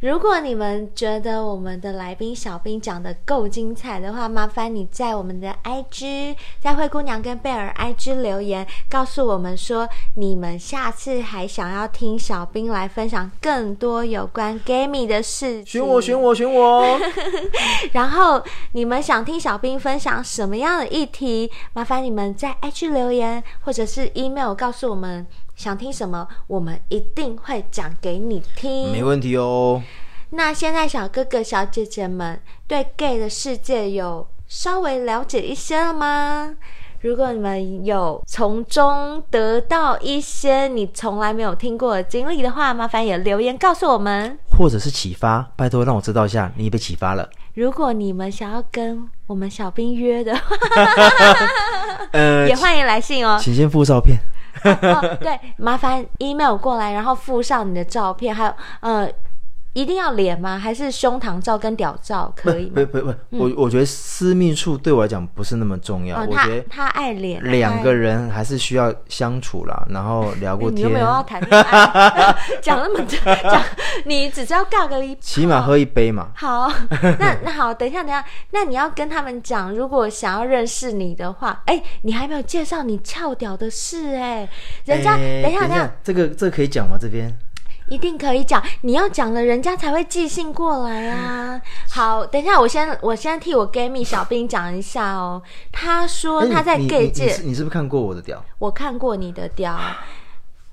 [0.00, 15.66] 如果你们觉得我们的来宾小兵讲的够精彩的话，麻烦你在我们的 IG，在灰姑娘跟贝尔 IG 留言，告诉我们说你们下次还想要听小兵来分享更多有关 Gamey 的事情。
[15.66, 16.96] 选我，选我，选我！
[17.90, 18.40] 然后
[18.74, 21.50] 你们想听小兵分享什么样的议题？
[21.72, 25.26] 麻烦你们在 IG 留言，或者是 email 告诉我们。
[25.58, 28.92] 想听什么，我们一定会讲给你听。
[28.92, 29.82] 没问题哦。
[30.30, 36.54] 那现在小哥哥小姐姐们对 gay 的世界有稍微了解一些了吗？
[37.00, 47.28] 如果你们有从中得到一些你从来没有听过的经历的话，麻烦也留言告诉我们，或者是启发，拜托让我知道一下你被启发了。
[47.54, 50.44] 如果你们想要跟我们小兵约的话，
[52.14, 54.16] 呃， 也欢迎来信哦，请先附照片。
[54.94, 59.10] 哦，对，麻烦 email 过来，然后附上你的照片，还有呃。
[59.78, 60.58] 一定要脸吗？
[60.58, 62.72] 还是胸膛照跟屌照可以吗？
[62.74, 66.18] 不不不，嗯、我我觉得私密处对我来讲不是那么重要。
[66.18, 70.78] 哦、我觉得他爱脸，两个人还是需要相处啦，然后聊过天。
[70.78, 72.34] 你有没有要谈恋爱？
[72.60, 73.62] 讲那么多，讲
[74.04, 76.30] 你只知道尬个一，起码喝一杯嘛。
[76.34, 76.68] 好，
[77.20, 84.48] 那那好，等一下等一下，那你要跟他们讲，如果想要认识你的话，哎，你还没有介绍你翘屌的事哎，
[84.86, 86.96] 人家等一下等一下，这个这个可以讲吗？
[87.00, 87.32] 这边？
[87.88, 91.60] 一定可以讲，你要讲了，人家才会寄信过来啊。
[91.90, 95.42] 好，等一下，我先我先替我 Gamey 小兵讲一下哦。
[95.72, 98.44] 他说他在 gay 界，你是不是看过我的屌？
[98.58, 99.78] 我看过你的屌，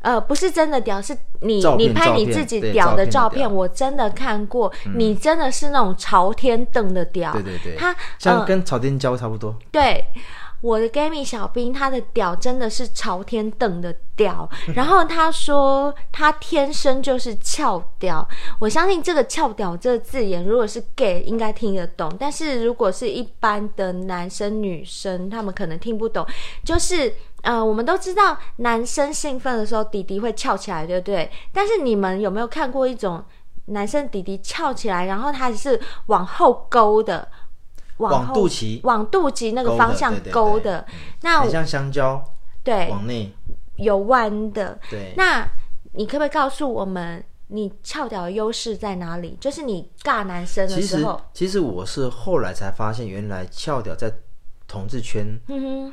[0.01, 10.03] 呃，不是真的屌，是你你拍你自己屌的照片，我真的看过，你真的是那种朝天瞪的屌，对对对，他像跟朝天椒差不多，对。
[10.61, 14.49] 我的 Gamey 小兵，他的屌真的是朝天瞪的屌。
[14.73, 18.27] 然后他说他天生就是翘屌。
[18.59, 26.25] 我相信这个“翘屌”这个字眼，如果是 gay 应该听得懂，但是如果是一般的男生女生，他们可能听不懂。
[26.63, 31.29] 就是呃，我们都知道男生兴奋的时候，弟弟会翘起来，对不对？
[31.53, 33.23] 但是你们有没有看过一种
[33.65, 37.27] 男生弟弟翘起来，然后他是往后勾的？
[37.97, 40.85] 往肚脐，往肚脐那个方向勾的，
[41.21, 42.23] 那很像香蕉，
[42.63, 43.33] 对，往内
[43.77, 45.13] 有弯的，对。
[45.15, 45.47] 那
[45.93, 49.37] 你可不可以告诉我们，你翘屌的优势在哪里？
[49.39, 51.21] 就是你尬男生的时候。
[51.33, 54.13] 其实，其实我是后来才发现，原来翘屌在
[54.67, 55.39] 同志圈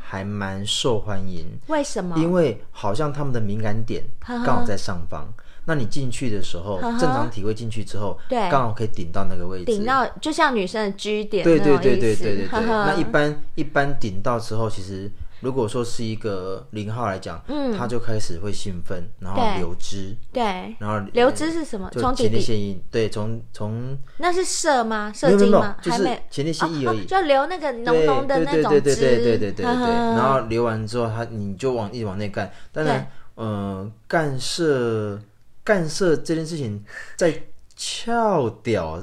[0.02, 1.46] 还蛮受欢迎。
[1.68, 2.16] 为什么？
[2.18, 5.32] 因为好像他们的敏感点刚好在上方。
[5.64, 11.44] 那你进去的时候，正常体位进去之后，对，刚好可以顶到那个位置，顶到就像女生的 G 点。
[11.44, 12.66] 对对对对对对对。
[12.66, 15.10] 那一般一般顶到之后，其实。
[15.42, 21.90] 如果说是一个零号来讲，嗯，他就开始会兴奋，然后流汁，对，然后流汁是什么？
[21.90, 25.12] 从前列腺液，对，从从那是射吗？
[25.12, 25.76] 射精吗？
[25.82, 29.64] 就是前列腺液而已，就流那个浓浓的那种汁，对对对对对对对。
[29.64, 32.48] 然后流完之后，他你就往一直往内干。
[32.70, 33.04] 当然，
[33.36, 35.20] 嗯，干射
[35.64, 36.84] 干涉这件事情
[37.16, 37.42] 在
[37.76, 39.02] 翘屌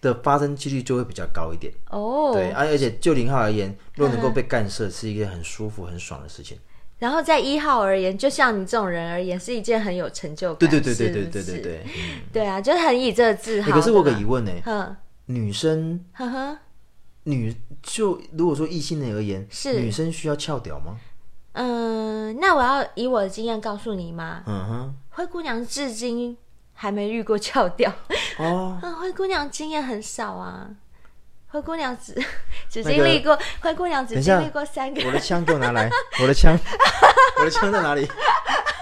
[0.00, 2.34] 的发生几率就会比较高一点哦，oh.
[2.34, 6.58] 对，而而且就零号而言，若能够被干涉，是一件很舒服、很爽的事情。
[6.98, 10.70] 然后在一号而言，就像你这种人而言，是一件很有成就感。
[10.70, 13.72] 对对对对对对对对，嗯、对啊，就是很以这个自豪、欸。
[13.74, 14.96] 可是我有个疑问呢、欸，呵
[15.26, 16.58] 女生，呵呵，
[17.24, 20.96] 女就如果说异性的而言，是女生需要翘屌吗？
[21.56, 24.42] 嗯，那我要以我的经验告诉你吗？
[24.46, 26.36] 嗯哼，灰姑娘至今。
[26.78, 27.90] 还没遇过翘掉
[28.36, 30.66] 哦， 灰姑娘经验很少啊，
[31.48, 32.12] 灰姑娘只
[32.68, 35.02] 只经历过，灰姑娘只经历过三个。
[35.06, 35.88] 我的枪给我拿来，
[36.20, 36.54] 我的枪，
[37.40, 38.06] 我的枪在哪里？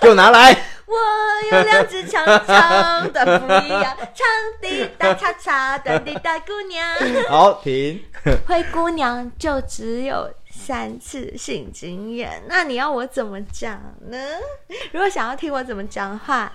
[0.03, 0.51] 给我拿来！
[0.87, 4.27] 我有两只长长的不一样，长
[4.61, 6.85] 的大叉叉，短的大姑娘。
[7.29, 8.03] 好，停。
[8.49, 10.29] 灰姑娘就只有
[10.65, 14.19] 三次性经验，那你要我怎么讲呢？
[14.93, 16.51] 如果想要听我怎么讲的话。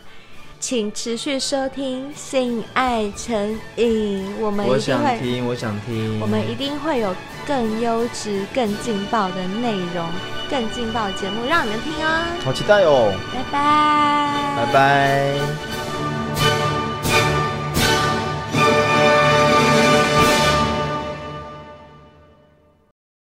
[0.61, 7.15] 请持续收听《性爱成瘾》，我们一定会，我想听，我想听，我们一定会有
[7.47, 10.05] 更优质、更劲爆的内容，
[10.49, 12.25] 更劲爆的节目让你们听哦！
[12.43, 13.13] 好期待哦！
[13.33, 15.88] 拜拜，拜拜。